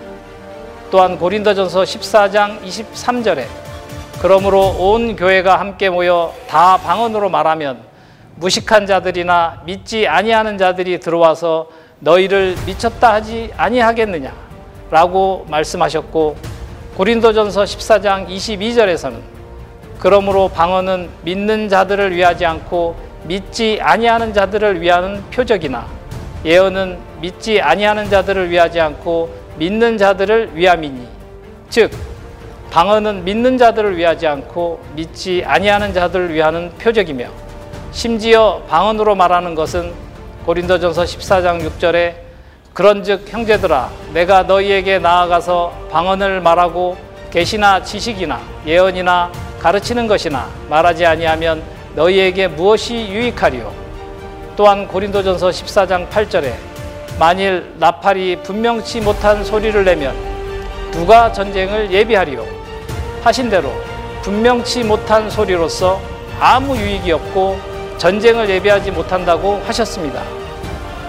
또한 0.90 1.18
고린도전서 1.18 1.82
14장 1.82 2.62
23절에 2.62 3.44
그러므로 4.22 4.74
온 4.78 5.16
교회가 5.16 5.60
함께 5.60 5.90
모여 5.90 6.32
다 6.48 6.78
방언으로 6.78 7.28
말하면 7.28 7.82
무식한 8.36 8.86
자들이나 8.86 9.60
믿지 9.66 10.08
아니하는 10.08 10.56
자들이 10.56 10.98
들어와서 10.98 11.68
너희를 11.98 12.56
미쳤다 12.64 13.12
하지 13.12 13.52
아니하겠느냐라고 13.58 15.44
말씀하셨고 15.50 16.53
고린도전서 16.96 17.64
14장 17.64 18.28
22절에서는 18.28 19.16
그러므로 19.98 20.48
방언은 20.48 21.08
믿는 21.22 21.68
자들을 21.68 22.14
위하지 22.14 22.46
않고 22.46 22.94
믿지 23.24 23.80
아니하는 23.82 24.32
자들을 24.32 24.80
위하는 24.80 25.22
표적이나 25.30 25.86
예언은 26.44 26.98
믿지 27.20 27.60
아니하는 27.60 28.08
자들을 28.10 28.48
위하지 28.50 28.80
않고 28.80 29.28
믿는 29.56 29.98
자들을 29.98 30.50
위함이니 30.54 31.08
즉 31.68 31.90
방언은 32.70 33.24
믿는 33.24 33.58
자들을 33.58 33.96
위하지 33.96 34.28
않고 34.28 34.80
믿지 34.94 35.42
아니하는 35.44 35.92
자들을 35.92 36.32
위하는 36.32 36.70
표적이며 36.78 37.28
심지어 37.90 38.62
방언으로 38.68 39.16
말하는 39.16 39.56
것은 39.56 39.92
고린도전서 40.46 41.02
14장 41.02 41.68
6절에 41.68 42.23
그런즉 42.74 43.32
형제들아 43.32 43.88
내가 44.12 44.42
너희에게 44.42 44.98
나아가서 44.98 45.72
방언을 45.92 46.40
말하고 46.40 46.96
계시나 47.30 47.84
지식이나 47.84 48.40
예언이나 48.66 49.30
가르치는 49.60 50.08
것이나 50.08 50.48
말하지 50.68 51.06
아니하면 51.06 51.62
너희에게 51.94 52.48
무엇이 52.48 52.96
유익하리요 52.96 53.72
또한 54.56 54.88
고린도전서 54.88 55.50
14장 55.50 56.08
8절에 56.10 56.52
만일 57.20 57.72
나팔이 57.78 58.42
분명치 58.42 59.02
못한 59.02 59.44
소리를 59.44 59.84
내면 59.84 60.12
누가 60.90 61.30
전쟁을 61.30 61.92
예비하리요 61.92 62.44
하신 63.22 63.50
대로 63.50 63.72
분명치 64.22 64.82
못한 64.82 65.30
소리로서 65.30 66.00
아무 66.40 66.76
유익이 66.76 67.12
없고 67.12 67.56
전쟁을 67.98 68.50
예비하지 68.50 68.90
못한다고 68.90 69.62
하셨습니다. 69.66 70.22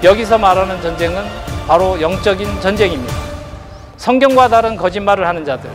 여기서 0.03 0.37
말하는 0.37 0.79
전쟁은 0.81 1.23
바로 1.67 1.99
영적인 1.99 2.61
전쟁입니다. 2.61 3.13
성경과 3.97 4.47
다른 4.47 4.75
거짓말을 4.75 5.27
하는 5.27 5.43
자들, 5.43 5.69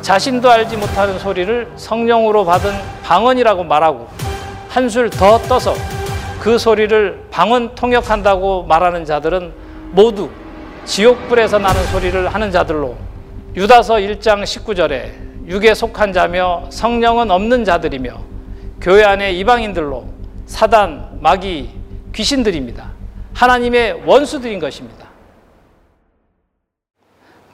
자신도 0.00 0.50
알지 0.50 0.76
못하는 0.76 1.18
소리를 1.18 1.72
성령으로 1.76 2.44
받은 2.44 2.72
방언이라고 3.02 3.64
말하고 3.64 4.08
한술 4.68 5.10
더 5.10 5.38
떠서 5.38 5.74
그 6.40 6.56
소리를 6.56 7.26
방언 7.30 7.74
통역한다고 7.74 8.62
말하는 8.62 9.04
자들은 9.04 9.52
모두 9.90 10.30
지옥불에서 10.84 11.58
나는 11.58 11.84
소리를 11.88 12.28
하는 12.32 12.50
자들로 12.50 12.96
유다서 13.54 13.96
1장 13.96 14.44
19절에 14.44 15.48
육에 15.48 15.74
속한 15.74 16.12
자며 16.12 16.64
성령은 16.70 17.30
없는 17.30 17.64
자들이며 17.64 18.12
교회 18.80 19.04
안에 19.04 19.32
이방인들로 19.32 20.06
사단, 20.46 21.18
마귀, 21.20 21.70
귀신들입니다. 22.14 22.92
하나님의 23.34 24.02
원수들인 24.06 24.58
것입니다. 24.58 25.07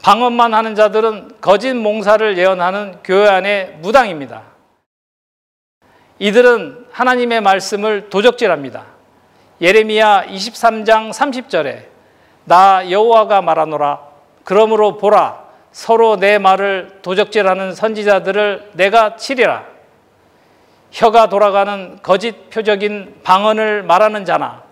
방언만 0.04 0.52
하는 0.52 0.74
자들은 0.74 1.36
거짓 1.40 1.72
몽사를 1.72 2.36
예언하는 2.36 2.98
교회 3.02 3.26
안의 3.26 3.78
무당입니다. 3.80 4.42
이들은 6.18 6.88
하나님의 6.92 7.40
말씀을 7.40 8.10
도적질합니다. 8.10 8.84
예레미야 9.62 10.26
23장 10.26 11.10
30절에 11.10 11.86
나 12.44 12.90
여호와가 12.90 13.40
말하노라 13.40 14.00
그러므로 14.44 14.98
보라 14.98 15.42
서로 15.72 16.16
내 16.16 16.36
말을 16.36 16.98
도적질하는 17.00 17.74
선지자들을 17.74 18.72
내가 18.74 19.16
치리라 19.16 19.64
혀가 20.92 21.30
돌아가는 21.30 21.98
거짓 22.02 22.50
표적인 22.50 23.20
방언을 23.22 23.82
말하는 23.84 24.26
자나 24.26 24.64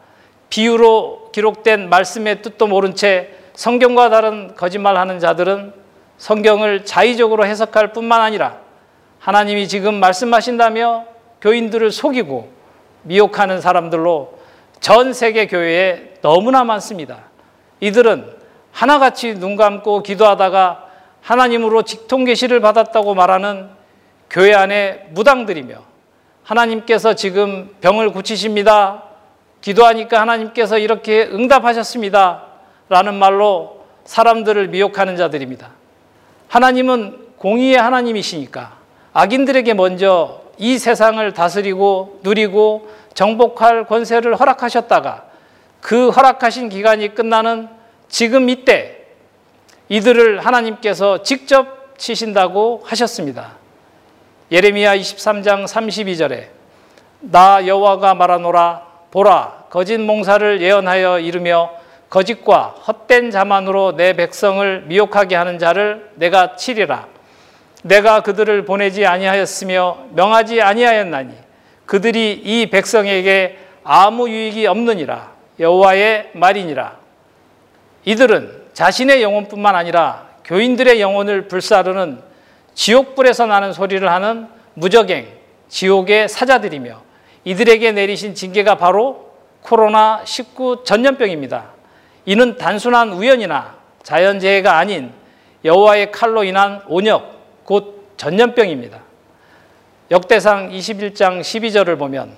비유로 0.50 1.30
기록된 1.32 1.88
말씀의 1.88 2.42
뜻도 2.42 2.66
모른 2.66 2.94
채 2.94 3.41
성경과 3.54 4.10
다른 4.10 4.54
거짓말하는 4.54 5.18
자들은 5.18 5.74
성경을 6.16 6.84
자의적으로 6.84 7.46
해석할 7.46 7.92
뿐만 7.92 8.20
아니라 8.20 8.58
하나님이 9.18 9.68
지금 9.68 9.94
말씀하신다며 9.94 11.04
교인들을 11.40 11.90
속이고 11.90 12.50
미혹하는 13.02 13.60
사람들로 13.60 14.38
전 14.80 15.12
세계 15.12 15.46
교회에 15.46 16.14
너무나 16.22 16.64
많습니다. 16.64 17.24
이들은 17.80 18.36
하나같이 18.72 19.34
눈 19.34 19.56
감고 19.56 20.02
기도하다가 20.02 20.86
하나님으로 21.20 21.82
직통 21.82 22.24
계시를 22.24 22.60
받았다고 22.60 23.14
말하는 23.14 23.68
교회 24.30 24.54
안의 24.54 25.08
무당들이며 25.10 25.74
하나님께서 26.42 27.14
지금 27.14 27.70
병을 27.80 28.10
고치십니다. 28.12 29.04
기도하니까 29.60 30.20
하나님께서 30.20 30.78
이렇게 30.78 31.24
응답하셨습니다. 31.24 32.51
라는 32.92 33.14
말로 33.14 33.86
사람들을 34.04 34.68
미혹하는 34.68 35.16
자들입니다. 35.16 35.70
하나님은 36.48 37.28
공의의 37.38 37.78
하나님이시니까 37.78 38.76
악인들에게 39.14 39.72
먼저 39.72 40.42
이 40.58 40.76
세상을 40.76 41.32
다스리고 41.32 42.20
누리고 42.22 42.90
정복할 43.14 43.86
권세를 43.86 44.36
허락하셨다가 44.36 45.24
그 45.80 46.10
허락하신 46.10 46.68
기간이 46.68 47.14
끝나는 47.14 47.70
지금 48.10 48.50
이때 48.50 49.06
이들을 49.88 50.44
하나님께서 50.44 51.22
직접 51.22 51.96
치신다고 51.96 52.82
하셨습니다. 52.84 53.52
예레미야 54.50 54.98
23장 54.98 55.64
32절에 55.64 56.48
나 57.20 57.66
여호와가 57.66 58.14
말하노라 58.14 58.82
보라 59.10 59.64
거짓 59.70 59.96
몽사를 59.96 60.60
예언하여 60.60 61.20
이르며 61.20 61.81
거짓과 62.12 62.74
헛된 62.86 63.30
자만으로 63.30 63.96
내 63.96 64.12
백성을 64.12 64.82
미혹하게 64.82 65.34
하는 65.34 65.58
자를 65.58 66.10
내가 66.16 66.56
치리라. 66.56 67.06
내가 67.84 68.22
그들을 68.22 68.66
보내지 68.66 69.06
아니하였으며 69.06 70.08
명하지 70.10 70.60
아니하였나니 70.60 71.32
그들이 71.86 72.32
이 72.44 72.68
백성에게 72.68 73.56
아무 73.82 74.28
유익이 74.28 74.66
없느니라. 74.66 75.32
여호와의 75.58 76.32
말이니라. 76.34 76.98
이들은 78.04 78.62
자신의 78.74 79.22
영혼뿐만 79.22 79.74
아니라 79.74 80.28
교인들의 80.44 81.00
영혼을 81.00 81.48
불사르는 81.48 82.20
지옥불에서 82.74 83.46
나는 83.46 83.72
소리를 83.72 84.06
하는 84.06 84.48
무적행, 84.74 85.28
지옥의 85.68 86.28
사자들이며 86.28 87.00
이들에게 87.44 87.92
내리신 87.92 88.34
징계가 88.34 88.76
바로 88.76 89.32
코로나19 89.64 90.84
전염병입니다. 90.84 91.81
이는 92.24 92.56
단순한 92.56 93.12
우연이나 93.12 93.74
자연재해가 94.02 94.76
아닌 94.76 95.12
여호와의 95.64 96.12
칼로 96.12 96.44
인한 96.44 96.82
온역, 96.88 97.64
곧 97.64 98.14
전염병입니다. 98.16 99.00
역대상 100.10 100.70
21장 100.70 101.40
12절을 101.40 101.98
보면 101.98 102.32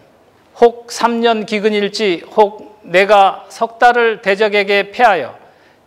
혹 0.60 0.86
3년 0.86 1.46
기근일지 1.46 2.24
혹 2.36 2.78
내가 2.82 3.46
석 3.48 3.78
달을 3.78 4.22
대적에게 4.22 4.90
패하여 4.92 5.36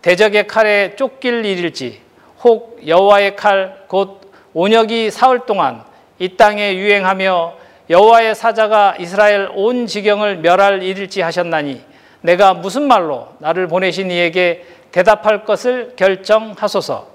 대적의 0.02 0.48
칼에 0.48 0.96
쫓길 0.96 1.46
일일지 1.46 2.02
혹 2.44 2.80
여호와의 2.86 3.36
칼 3.36 3.78
곧 3.88 4.28
온역이 4.54 5.12
사흘 5.12 5.46
동안 5.46 5.84
이 6.20 6.30
땅에 6.36 6.76
유행하며 6.76 7.54
여호와의 7.90 8.36
사자가 8.36 8.96
이스라엘 9.00 9.50
온 9.54 9.86
지경을 9.86 10.38
멸할 10.38 10.82
일일지 10.82 11.22
하셨나니 11.22 11.82
내가 12.21 12.53
무슨 12.53 12.88
말로 12.88 13.30
나를 13.39 13.67
보내신 13.67 14.12
이에게 14.12 14.65
대답할 14.91 15.45
것을 15.45 15.93
결정하소서. 15.95 17.08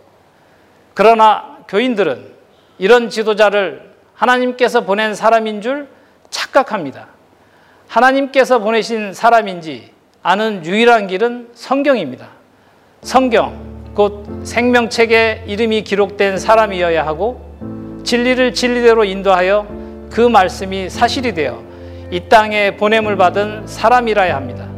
그러나 0.94 1.58
교인들은 1.68 2.32
이런 2.78 3.10
지도자를 3.10 3.92
하나님께서 4.14 4.82
보낸 4.82 5.14
사람인 5.14 5.60
줄 5.60 5.88
착각합니다. 6.30 7.08
하나님께서 7.88 8.58
보내신 8.58 9.12
사람인지 9.12 9.90
아는 10.22 10.64
유일한 10.64 11.06
길은 11.08 11.50
성경입니다. 11.54 12.28
성경, 13.02 13.92
곧 13.94 14.42
생명책에 14.44 15.44
이름이 15.46 15.82
기록된 15.82 16.38
사람이어야 16.38 17.04
하고 17.06 17.52
진리를 18.04 18.54
진리대로 18.54 19.04
인도하여 19.04 19.66
그 20.10 20.20
말씀이 20.20 20.88
사실이 20.88 21.34
되어 21.34 21.62
이 22.10 22.28
땅에 22.28 22.76
보냄을 22.76 23.16
받은 23.16 23.66
사람이라야 23.66 24.34
합니다. 24.34 24.71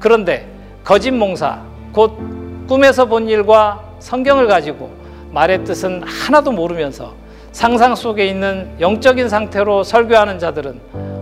그런데 0.00 0.48
거짓 0.82 1.10
몽사, 1.10 1.60
곧 1.92 2.66
꿈에서 2.66 3.04
본 3.04 3.28
일과 3.28 3.84
성경을 4.00 4.48
가지고 4.48 4.90
말의 5.30 5.64
뜻은 5.64 6.02
하나도 6.02 6.52
모르면서 6.52 7.14
상상 7.52 7.94
속에 7.94 8.26
있는 8.26 8.70
영적인 8.80 9.28
상태로 9.28 9.84
설교하는 9.84 10.38
자들은 10.38 10.80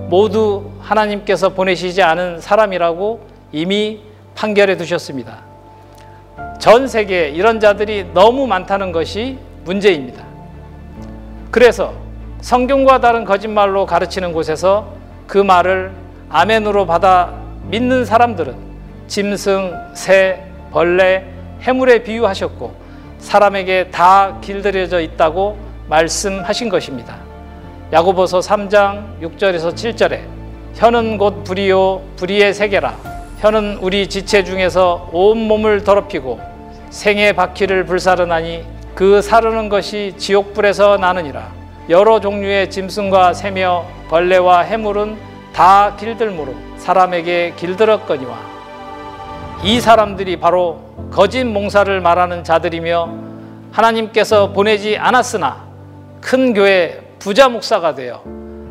모두 0.09 0.71
하나님께서 0.81 1.51
보내시지 1.51 2.03
않은 2.03 2.41
사람이라고 2.41 3.21
이미 3.53 4.01
판결해 4.35 4.77
두셨습니다. 4.77 5.43
전 6.61 6.87
세계에 6.87 7.31
이런 7.31 7.61
자들이 7.61 8.13
너무 8.15 8.47
많다는 8.47 8.93
것이 8.93 9.39
문제입니다. 9.65 10.25
그래서 11.51 11.93
성경과 12.41 13.01
다른 13.01 13.25
거짓말로 13.25 13.87
가르치는 13.87 14.33
곳에서 14.33 14.93
그 15.27 15.39
말을 15.39 15.93
아멘으로 16.29 16.87
받아 16.87 17.35
믿는 17.65 18.05
사람들은 18.05 18.68
짐승, 19.09 19.73
새, 19.95 20.45
벌레, 20.71 21.25
해물에 21.63 22.03
비유하셨고 22.05 22.75
사람에게 23.19 23.89
다 23.91 24.39
길들여져 24.41 25.01
있다고 25.01 25.59
말씀하신 25.89 26.69
것입니다. 26.69 27.17
야고보서 27.93 28.41
3장 28.41 29.21
6절에서 29.23 29.75
7절에 29.75 30.21
혀는 30.75 31.17
곧 31.17 31.43
불이요 31.43 32.03
불이의 32.17 32.53
세계라 32.53 32.95
혀는 33.39 33.79
우리 33.81 34.09
지체 34.09 34.45
중에서 34.45 35.09
온 35.13 35.39
몸을 35.39 35.85
더럽히고 35.85 36.39
생의 36.91 37.33
바퀴를 37.33 37.87
불사르나니 37.87 38.65
그 38.95 39.23
사르는 39.23 39.71
것이 39.71 40.15
지옥불에서 40.19 40.99
나느니라 40.99 41.51
여러 41.89 42.21
종류의 42.21 42.71
짐승과 42.71 43.33
새며 43.33 43.87
벌레와 44.09 44.61
해물은 44.61 45.17
다 45.55 45.97
길들므로 45.97 46.55
사람에게 46.77 47.55
길들었거니와 47.57 48.58
이 49.65 49.81
사람들이 49.81 50.39
바로 50.39 50.81
거짓 51.11 51.43
몽사를 51.43 52.01
말하는 52.01 52.45
자들이며 52.45 53.09
하나님께서 53.73 54.53
보내지 54.53 54.97
않았으나 54.97 55.67
큰 56.21 56.55
교회 56.55 57.01
부자 57.19 57.49
목사가 57.49 57.95
되어 57.95 58.23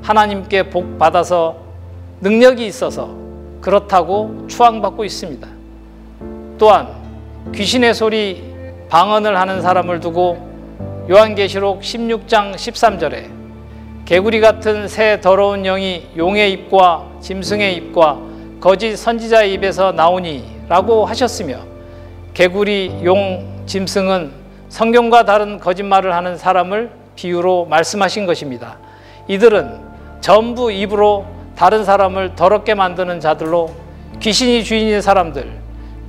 하나님께 0.01 0.69
복 0.69 0.97
받아서 0.97 1.57
능력이 2.21 2.65
있어서 2.67 3.13
그렇다고 3.59 4.47
추앙받고 4.47 5.03
있습니다. 5.03 5.47
또한 6.57 6.87
귀신의 7.53 7.93
소리 7.93 8.41
방언을 8.89 9.37
하는 9.37 9.61
사람을 9.61 9.99
두고 9.99 11.05
요한계시록 11.09 11.81
16장 11.81 12.53
13절에 12.53 13.29
개구리 14.05 14.39
같은 14.39 14.87
새 14.87 15.19
더러운 15.19 15.63
영이 15.63 16.07
용의 16.15 16.53
입과 16.53 17.07
짐승의 17.19 17.75
입과 17.75 18.19
거짓 18.61 18.95
선지자의 18.95 19.53
입에서 19.53 19.91
나오니 19.91 20.56
라고 20.69 21.05
하셨으며 21.05 21.59
개구리, 22.33 23.01
용, 23.03 23.63
짐승은 23.65 24.31
성경과 24.69 25.23
다른 25.23 25.59
거짓말을 25.59 26.13
하는 26.13 26.37
사람을 26.37 26.91
비유로 27.15 27.65
말씀하신 27.65 28.25
것입니다. 28.25 28.77
이들은 29.27 29.79
전부 30.21 30.71
입으로 30.71 31.25
다른 31.55 31.83
사람을 31.83 32.35
더럽게 32.35 32.75
만드는 32.75 33.19
자들로 33.19 33.73
귀신이 34.19 34.63
주인인 34.63 35.01
사람들, 35.01 35.51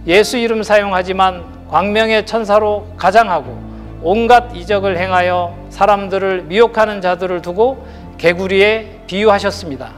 예수 0.06 0.36
이름 0.36 0.62
사용하지만 0.62 1.44
광명의 1.68 2.26
천사로 2.26 2.88
가장하고 2.96 3.58
온갖 4.02 4.54
이적을 4.54 4.98
행하여 4.98 5.56
사람들을 5.70 6.42
미혹하는 6.42 7.00
자들을 7.00 7.42
두고 7.42 7.86
개구리에 8.18 9.02
비유하셨습니다. 9.06 9.92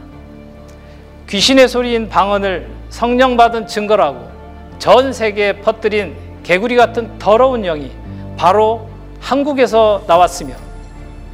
귀신의 1.29 1.69
소리인 1.69 2.09
방언을 2.09 2.69
성령 2.89 3.37
받은 3.37 3.67
증거라고 3.67 4.40
전 4.81 5.13
세계에 5.13 5.61
퍼뜨린 5.61 6.17
개구리 6.43 6.75
같은 6.75 7.19
더러운 7.19 7.63
영이 7.63 7.93
바로 8.39 8.89
한국에서 9.21 10.03
나왔으며 10.07 10.55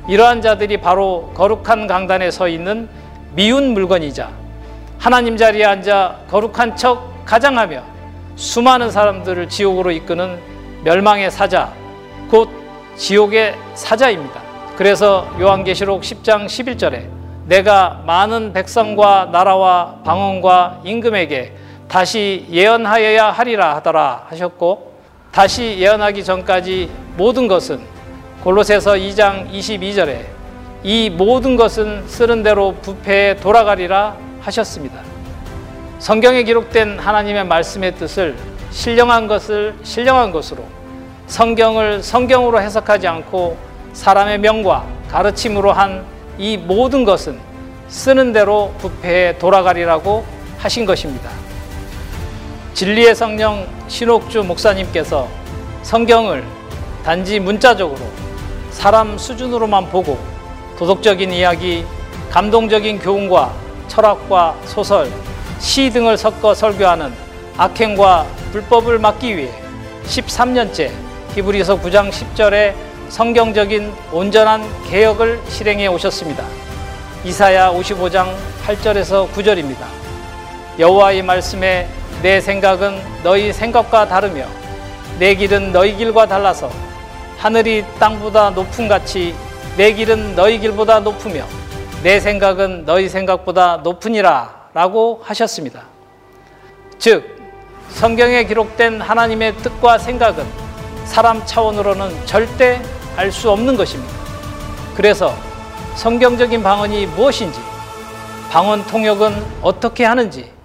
이러한 0.08 0.42
자들이 0.42 0.78
바로 0.78 1.30
거룩한 1.34 1.86
강단에 1.86 2.32
서 2.32 2.48
있는 2.48 2.88
미운 3.34 3.72
물건이자 3.72 4.30
하나님 4.98 5.36
자리에 5.36 5.64
앉아 5.64 6.22
거룩한 6.28 6.76
척 6.76 7.24
가장하며 7.24 7.82
수많은 8.34 8.90
사람들을 8.90 9.48
지옥으로 9.48 9.92
이끄는 9.92 10.38
멸망의 10.82 11.30
사자, 11.30 11.72
곧 12.30 12.50
지옥의 12.96 13.54
사자입니다. 13.74 14.40
그래서 14.76 15.28
요한계시록 15.40 16.02
10장 16.02 16.46
11절에 16.46 17.06
내가 17.46 18.02
많은 18.06 18.52
백성과 18.52 19.28
나라와 19.32 20.00
방언과 20.04 20.80
임금에게 20.84 21.65
다시 21.88 22.46
예언하여야 22.50 23.30
하리라 23.30 23.76
하더라 23.76 24.26
하셨고 24.28 24.92
다시 25.30 25.76
예언하기 25.78 26.24
전까지 26.24 26.90
모든 27.16 27.48
것은 27.48 27.80
골로새서 28.42 28.92
2장 28.92 29.50
22절에 29.50 30.24
이 30.82 31.10
모든 31.10 31.56
것은 31.56 32.06
쓰는 32.06 32.42
대로 32.42 32.74
부패에 32.82 33.36
돌아가리라 33.36 34.16
하셨습니다. 34.40 35.00
성경에 35.98 36.42
기록된 36.42 36.98
하나님의 36.98 37.46
말씀의 37.46 37.94
뜻을 37.96 38.36
신령한 38.70 39.26
것을 39.26 39.74
신령한 39.82 40.30
것으로 40.32 40.64
성경을 41.26 42.02
성경으로 42.02 42.60
해석하지 42.60 43.06
않고 43.08 43.56
사람의 43.92 44.38
명과 44.38 44.86
가르침으로 45.10 45.72
한 45.72 46.16
이 46.38 46.56
모든 46.56 47.04
것은 47.04 47.38
쓰는 47.88 48.32
대로 48.32 48.74
부패에 48.78 49.38
돌아가리라고 49.38 50.24
하신 50.58 50.84
것입니다. 50.84 51.30
진리의 52.76 53.14
성령 53.14 53.66
신옥주 53.88 54.44
목사님께서 54.44 55.26
성경을 55.82 56.44
단지 57.02 57.40
문자적으로 57.40 57.98
사람 58.70 59.16
수준으로만 59.16 59.88
보고 59.88 60.18
도덕적인 60.76 61.32
이야기, 61.32 61.86
감동적인 62.30 62.98
교훈과 62.98 63.54
철학과 63.88 64.54
소설, 64.66 65.10
시 65.58 65.88
등을 65.88 66.18
섞어 66.18 66.52
설교하는 66.52 67.14
악행과 67.56 68.26
불법을 68.52 68.98
막기 68.98 69.38
위해 69.38 69.50
13년째 70.04 70.90
히브리서 71.34 71.80
9장 71.80 72.10
10절에 72.10 72.74
성경적인 73.08 73.90
온전한 74.12 74.62
개혁을 74.90 75.40
실행해 75.48 75.86
오셨습니다. 75.86 76.44
이사야 77.24 77.72
55장 77.72 78.34
8절에서 78.66 79.30
9절입니다. 79.30 79.86
여호와의 80.78 81.22
말씀에 81.22 81.95
내 82.22 82.40
생각은 82.40 83.00
너희 83.22 83.52
생각과 83.52 84.08
다르며 84.08 84.46
내 85.18 85.34
길은 85.34 85.72
너희 85.72 85.96
길과 85.96 86.26
달라서 86.26 86.70
하늘이 87.38 87.84
땅보다 87.98 88.50
높은 88.50 88.88
같이 88.88 89.34
내 89.76 89.92
길은 89.92 90.34
너희 90.34 90.58
길보다 90.58 91.00
높으며 91.00 91.44
내 92.02 92.20
생각은 92.20 92.84
너희 92.84 93.08
생각보다 93.08 93.78
높으니라 93.78 94.68
라고 94.74 95.20
하셨습니다. 95.24 95.82
즉, 96.98 97.36
성경에 97.90 98.44
기록된 98.44 99.00
하나님의 99.00 99.56
뜻과 99.58 99.98
생각은 99.98 100.44
사람 101.04 101.44
차원으로는 101.46 102.26
절대 102.26 102.82
알 103.16 103.32
수 103.32 103.50
없는 103.50 103.76
것입니다. 103.76 104.12
그래서 104.94 105.34
성경적인 105.94 106.62
방언이 106.62 107.06
무엇인지, 107.06 107.58
방언 108.50 108.86
통역은 108.86 109.34
어떻게 109.62 110.04
하는지 110.04 110.55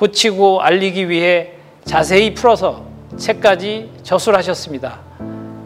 고치고 0.00 0.62
알리기 0.62 1.10
위해 1.10 1.50
자세히 1.84 2.32
풀어서 2.32 2.86
책까지 3.18 3.90
저술하셨습니다. 4.02 4.98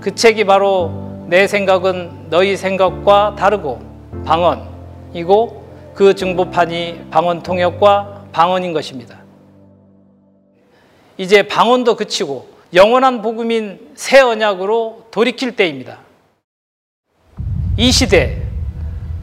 그 0.00 0.12
책이 0.12 0.42
바로 0.42 1.24
내 1.28 1.46
생각은 1.46 2.30
너희 2.30 2.56
생각과 2.56 3.36
다르고 3.38 3.80
방언이고 4.26 5.64
그 5.94 6.14
증보판이 6.14 7.10
방언 7.12 7.44
통역과 7.44 8.24
방언인 8.32 8.72
것입니다. 8.72 9.20
이제 11.16 11.44
방언도 11.44 11.94
그치고 11.94 12.48
영원한 12.74 13.22
복음인 13.22 13.92
새 13.94 14.18
언약으로 14.18 15.06
돌이킬 15.12 15.54
때입니다. 15.54 16.00
이 17.76 17.92
시대 17.92 18.42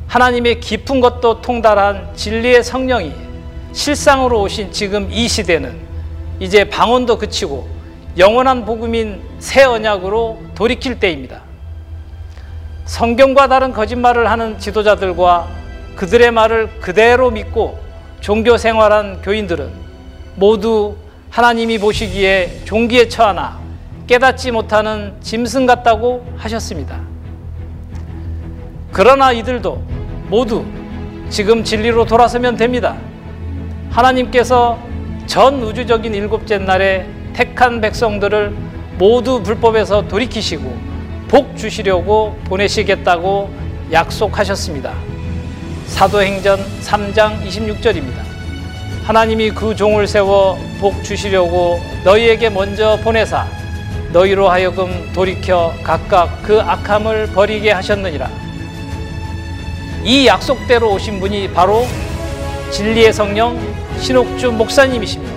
하나님의 0.08 0.62
깊은 0.62 1.02
것도 1.02 1.42
통달한 1.42 2.16
진리의 2.16 2.64
성령이 2.64 3.31
실상으로 3.74 4.42
오신 4.42 4.72
지금 4.72 5.10
이 5.12 5.28
시대는 5.28 5.80
이제 6.40 6.66
방언도 6.66 7.18
그치고 7.18 7.68
영원한 8.18 8.66
복음인 8.66 9.22
새 9.40 9.64
언약으로 9.64 10.40
돌이킬 10.56 11.00
때입니다. 11.00 11.42
성경과 12.86 13.48
다른 13.48 13.72
거짓말을 13.72 14.30
하는 14.30 14.60
지도자들과 14.60 15.48
그들의 15.96 16.32
말을 16.32 16.80
그대로 16.82 17.32
믿고 17.32 17.80
종교 18.20 18.58
생활한 18.58 19.22
교인들은 19.22 19.72
모두 20.36 20.96
하나님이 21.30 21.78
보시기에 21.80 22.62
종기에 22.66 23.08
처하나 23.08 23.60
깨닫지 24.08 24.52
못하는 24.52 25.14
짐승 25.22 25.66
같다고 25.66 26.26
하셨습니다. 26.38 27.00
그러나 28.92 29.32
이들도 29.32 29.82
모두 30.28 30.66
지금 31.30 31.64
진리로 31.64 32.06
돌아서면 32.06 32.58
됩니다. 32.58 32.98
하나님께서 33.92 34.80
전 35.26 35.62
우주적인 35.62 36.16
일곱째 36.16 36.58
날에 36.58 37.06
택한 37.34 37.82
백성들을 37.82 38.54
모두 38.98 39.44
불법에서 39.44 40.08
돌이키시고 40.08 40.78
복 41.28 41.58
주시려고 41.58 42.38
보내시겠다고 42.46 43.50
약속하셨습니다. 43.92 44.94
사도행전 45.88 46.60
3장 46.82 47.46
26절입니다. 47.46 48.22
하나님이 49.04 49.52
그 49.52 49.76
종을 49.76 50.08
세워 50.08 50.58
복 50.80 51.04
주시려고 51.04 51.82
너희에게 52.06 52.50
먼저 52.50 52.98
보내사 53.04 53.46
너희로 54.14 54.50
하여금 54.50 55.12
돌이켜 55.14 55.74
각각 55.84 56.44
그 56.44 56.62
악함을 56.62 57.28
버리게 57.28 57.72
하셨느니라. 57.72 58.30
이 60.04 60.28
약속대로 60.28 60.94
오신 60.94 61.20
분이 61.20 61.52
바로 61.52 61.86
진리의 62.72 63.12
성령 63.12 63.60
신옥주 64.00 64.52
목사님이시며 64.54 65.28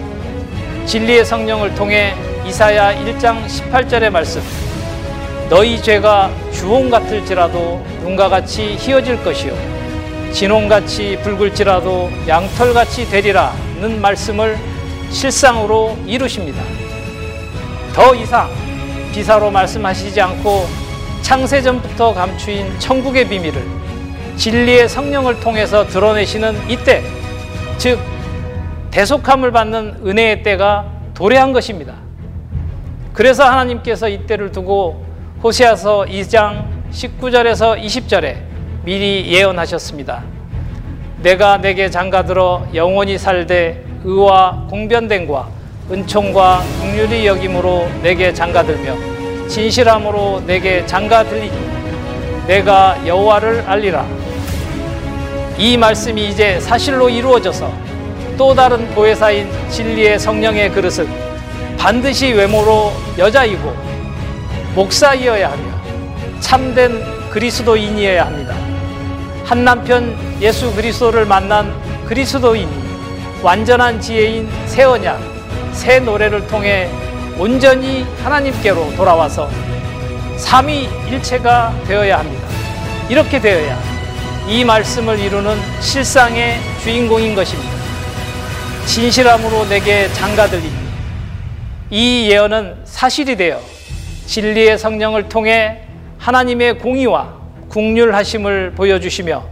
진리의 0.87 1.25
성령을 1.25 1.75
통해 1.75 2.15
이사야 2.47 2.95
1장 3.05 3.45
18절의 3.47 4.11
말씀 4.11 4.41
너희 5.51 5.83
죄가 5.83 6.31
주홍 6.53 6.91
같을지라도 6.91 7.85
눈과 8.03 8.29
같이 8.29 8.77
희어질 8.79 9.23
것이요 9.25 9.53
진홍같이 10.33 11.19
붉을지라도 11.23 12.11
양털같이 12.27 13.09
되리라는 13.09 14.01
말씀을 14.01 14.59
실상으로 15.11 15.97
이루십니다. 16.07 16.61
더 17.95 18.15
이상 18.15 18.51
비사로 19.13 19.51
말씀하시지 19.51 20.21
않고 20.21 20.67
창세전부터 21.23 22.15
감추인 22.15 22.79
천국의 22.81 23.29
비밀을 23.29 23.65
진리의 24.37 24.89
성령을 24.89 25.39
통해서 25.39 25.87
드러내시는 25.87 26.69
이때, 26.69 27.05
즉 27.79 27.99
대속함을 28.91 29.53
받는 29.53 30.03
은혜의 30.07 30.43
때가 30.43 30.87
도래한 31.15 31.53
것입니다. 31.53 31.95
그래서 33.13 33.45
하나님께서 33.45 34.09
이 34.09 34.27
때를 34.27 34.51
두고 34.51 35.05
호세아서 35.43 36.07
2장 36.09 36.65
19절에서 36.91 37.81
20절에 37.81 38.37
미리 38.85 39.33
예언하셨습니다. 39.33 40.23
내가 41.23 41.59
내게 41.59 41.91
장가들어 41.91 42.69
영원히 42.75 43.19
살되 43.19 43.85
의와 44.05 44.67
공변됨과 44.69 45.49
은총과 45.91 46.63
국률이 46.81 47.27
여김으로 47.27 47.89
내게 48.03 48.33
장가들며 48.33 49.49
진실함으로 49.49 50.43
내게 50.47 50.85
장가들리니 50.87 51.75
내가 52.47 52.99
여호와를 53.07 53.65
알리라. 53.67 54.24
이 55.57 55.77
말씀이 55.77 56.29
이제 56.29 56.59
사실로 56.59 57.09
이루어져서 57.09 57.73
또 58.37 58.55
다른 58.55 58.89
보혜사인 58.91 59.49
진리의 59.71 60.19
성령의 60.19 60.73
그릇은 60.73 61.09
반드시 61.79 62.33
외모로 62.33 62.93
여자이고 63.17 63.73
목사이어야 64.75 65.53
하며 65.53 65.63
참된 66.41 67.01
그리스도인이어야 67.31 68.27
합니다. 68.27 68.55
한 69.45 69.65
남편 69.65 70.17
예수 70.41 70.75
그리스도를 70.75 71.25
만난 71.25 71.73
그리스도인이 72.07 72.85
완전한 73.43 74.01
지혜인 74.01 74.49
새 74.67 74.83
언약, 74.83 75.21
새 75.73 76.01
노래를 76.01 76.47
통해 76.49 76.91
온전히 77.39 78.05
하나님께로 78.25 78.95
돌아와서 78.97 79.49
삼위일체가 80.37 81.75
되어야 81.87 82.19
합니다. 82.19 82.49
이렇게 83.09 83.41
되어야 83.41 83.94
이 84.49 84.63
말씀을 84.65 85.19
이루는 85.19 85.57
실상의 85.81 86.59
주인공인 86.83 87.35
것입니다. 87.35 87.71
진실함으로 88.87 89.67
내게 89.69 90.09
장가들리니 90.13 90.73
이 91.91 92.29
예언은 92.31 92.77
사실이 92.85 93.37
되어 93.37 93.61
진리의 94.27 94.79
성령을 94.79 95.29
통해 95.29 95.83
하나님의 96.19 96.79
공의와 96.79 97.35
국률하심을 97.71 98.73
보여주시며 98.73 99.43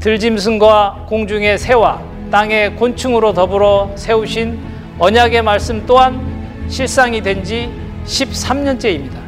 들짐승과 0.00 1.06
공중의 1.08 1.58
새와 1.58 2.02
땅의 2.30 2.76
곤충으로 2.76 3.32
더불어 3.32 3.90
세우신 3.96 4.58
언약의 4.98 5.42
말씀 5.42 5.86
또한 5.86 6.20
실상이 6.68 7.22
된 7.22 7.42
지 7.44 7.70
13년째입니다. 8.04 9.18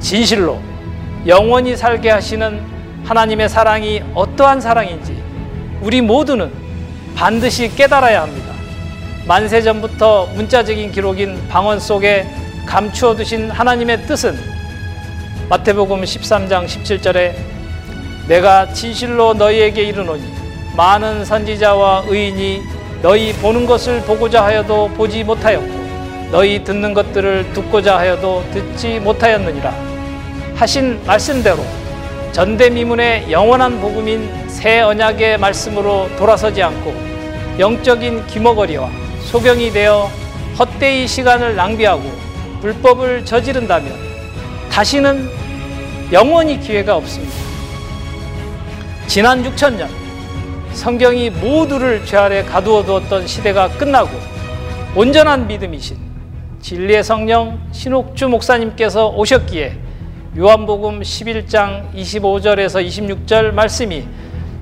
진실로 0.00 0.60
영원히 1.26 1.76
살게 1.76 2.10
하시는 2.10 2.71
하나님의 3.04 3.48
사랑이 3.48 4.02
어떠한 4.14 4.60
사랑인지 4.60 5.22
우리 5.80 6.00
모두는 6.00 6.52
반드시 7.14 7.74
깨달아야 7.74 8.22
합니다. 8.22 8.52
만세 9.26 9.62
전부터 9.62 10.28
문자적인 10.34 10.92
기록인 10.92 11.48
방언 11.48 11.78
속에 11.78 12.26
감추어 12.66 13.14
두신 13.14 13.50
하나님의 13.50 14.06
뜻은 14.06 14.36
마태복음 15.48 16.02
13장 16.02 16.66
17절에 16.66 17.34
내가 18.28 18.72
진실로 18.72 19.34
너희에게 19.34 19.82
이르노니 19.82 20.22
많은 20.76 21.24
선지자와 21.24 22.04
의인이 22.06 22.62
너희 23.02 23.32
보는 23.34 23.66
것을 23.66 24.00
보고자 24.02 24.44
하여도 24.44 24.88
보지 24.90 25.24
못하였고 25.24 25.82
너희 26.30 26.64
듣는 26.64 26.94
것들을 26.94 27.52
듣고자 27.52 27.98
하여도 27.98 28.44
듣지 28.52 29.00
못하였느니라 29.00 29.74
하신 30.54 31.04
말씀대로 31.04 31.81
전대미문의 32.32 33.30
영원한 33.30 33.78
복음인 33.78 34.48
새 34.48 34.80
언약의 34.80 35.36
말씀으로 35.36 36.08
돌아서지 36.16 36.62
않고 36.62 36.94
영적인 37.58 38.26
기머거리와 38.26 38.90
소경이 39.26 39.70
되어 39.70 40.10
헛되이 40.58 41.06
시간을 41.06 41.56
낭비하고 41.56 42.02
불법을 42.62 43.26
저지른다면 43.26 43.92
다시는 44.70 45.28
영원히 46.10 46.58
기회가 46.58 46.96
없습니다. 46.96 47.34
지난 49.06 49.42
6천년 49.44 49.88
성경이 50.72 51.28
모두를 51.28 52.04
죄 52.06 52.16
아래 52.16 52.42
가두어 52.42 52.82
두었던 52.82 53.26
시대가 53.26 53.68
끝나고 53.68 54.10
온전한 54.96 55.46
믿음이신 55.46 55.98
진리의 56.62 57.04
성령 57.04 57.60
신옥주 57.72 58.28
목사님께서 58.30 59.08
오셨기에 59.08 59.81
요한복음 60.34 61.00
11장 61.00 61.92
25절에서 61.92 62.82
26절 62.86 63.52
말씀이 63.52 64.08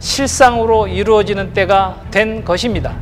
실상으로 0.01 0.89
이루어지는 0.89 1.53
때가 1.53 2.03
된 2.11 2.45
것입니다. 2.45 2.97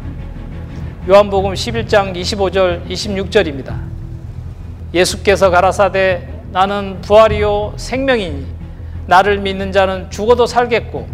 요한복음 1.09 1.55
11장 1.55 2.15
25절 2.15 2.87
26절입니다. 2.87 3.75
예수께서 4.93 5.49
가라사대 5.49 6.29
나는 6.53 7.01
부활이요 7.01 7.73
생명이니 7.79 8.47
나를 9.07 9.39
믿는 9.39 9.73
자는 9.73 10.11
죽어도 10.11 10.45
살겠고 10.45 11.09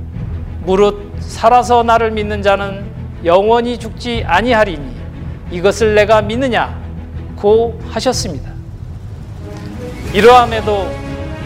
무릇 0.64 1.12
살아서 1.20 1.84
나를 1.84 2.10
믿는 2.10 2.42
자는 2.42 2.84
영원히 3.24 3.78
죽지 3.78 4.24
아니하리니 4.26 4.92
이것을 5.52 5.94
내가 5.94 6.20
믿느냐 6.20 6.82
고 7.36 7.80
하셨습니다. 7.90 8.50
이러함에도 10.12 11.04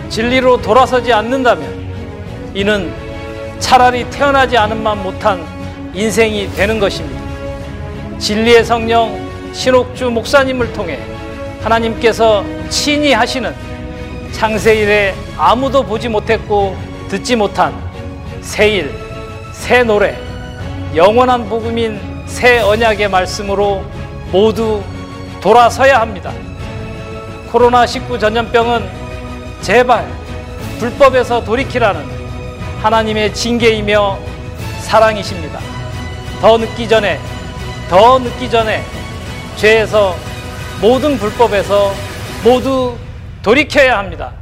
진리로 0.09 0.61
돌아서지 0.61 1.13
않는다면 1.13 2.53
이는 2.55 2.93
차라리 3.59 4.09
태어나지 4.11 4.57
않은만 4.57 5.03
못한 5.03 5.45
인생이 5.95 6.51
되는 6.55 6.79
것입니다. 6.79 7.21
진리의 8.19 8.65
성령 8.65 9.29
신옥주 9.53 10.11
목사님을 10.11 10.73
통해 10.73 10.99
하나님께서 11.63 12.45
친히 12.69 13.13
하시는 13.13 13.55
창세일에 14.33 15.15
아무도 15.37 15.83
보지 15.83 16.09
못했고 16.09 16.77
듣지 17.09 17.37
못한 17.37 17.75
새 18.41 18.69
일, 18.69 18.93
새 19.53 19.83
노래, 19.83 20.17
영원한 20.95 21.49
복음인 21.49 22.01
새 22.27 22.61
언약의 22.61 23.09
말씀으로 23.09 23.85
모두 24.31 24.83
돌아서야 25.41 26.01
합니다. 26.01 26.33
코로나19 27.51 28.21
전염병은 28.21 28.98
제발 29.61 30.09
불법에서 30.79 31.45
돌이키라는 31.45 32.05
하나님의 32.83 33.35
징계이며 33.35 34.19
사랑이십니다. 34.81 35.59
더 36.41 36.57
늦기 36.57 36.89
전에, 36.89 37.19
더 37.91 38.19
늦기 38.19 38.49
전에 38.49 38.85
죄에서 39.57 40.17
모든 40.81 41.19
불법에서 41.19 41.93
모두 42.45 42.97
돌이켜야 43.43 43.99
합니다. 43.99 44.33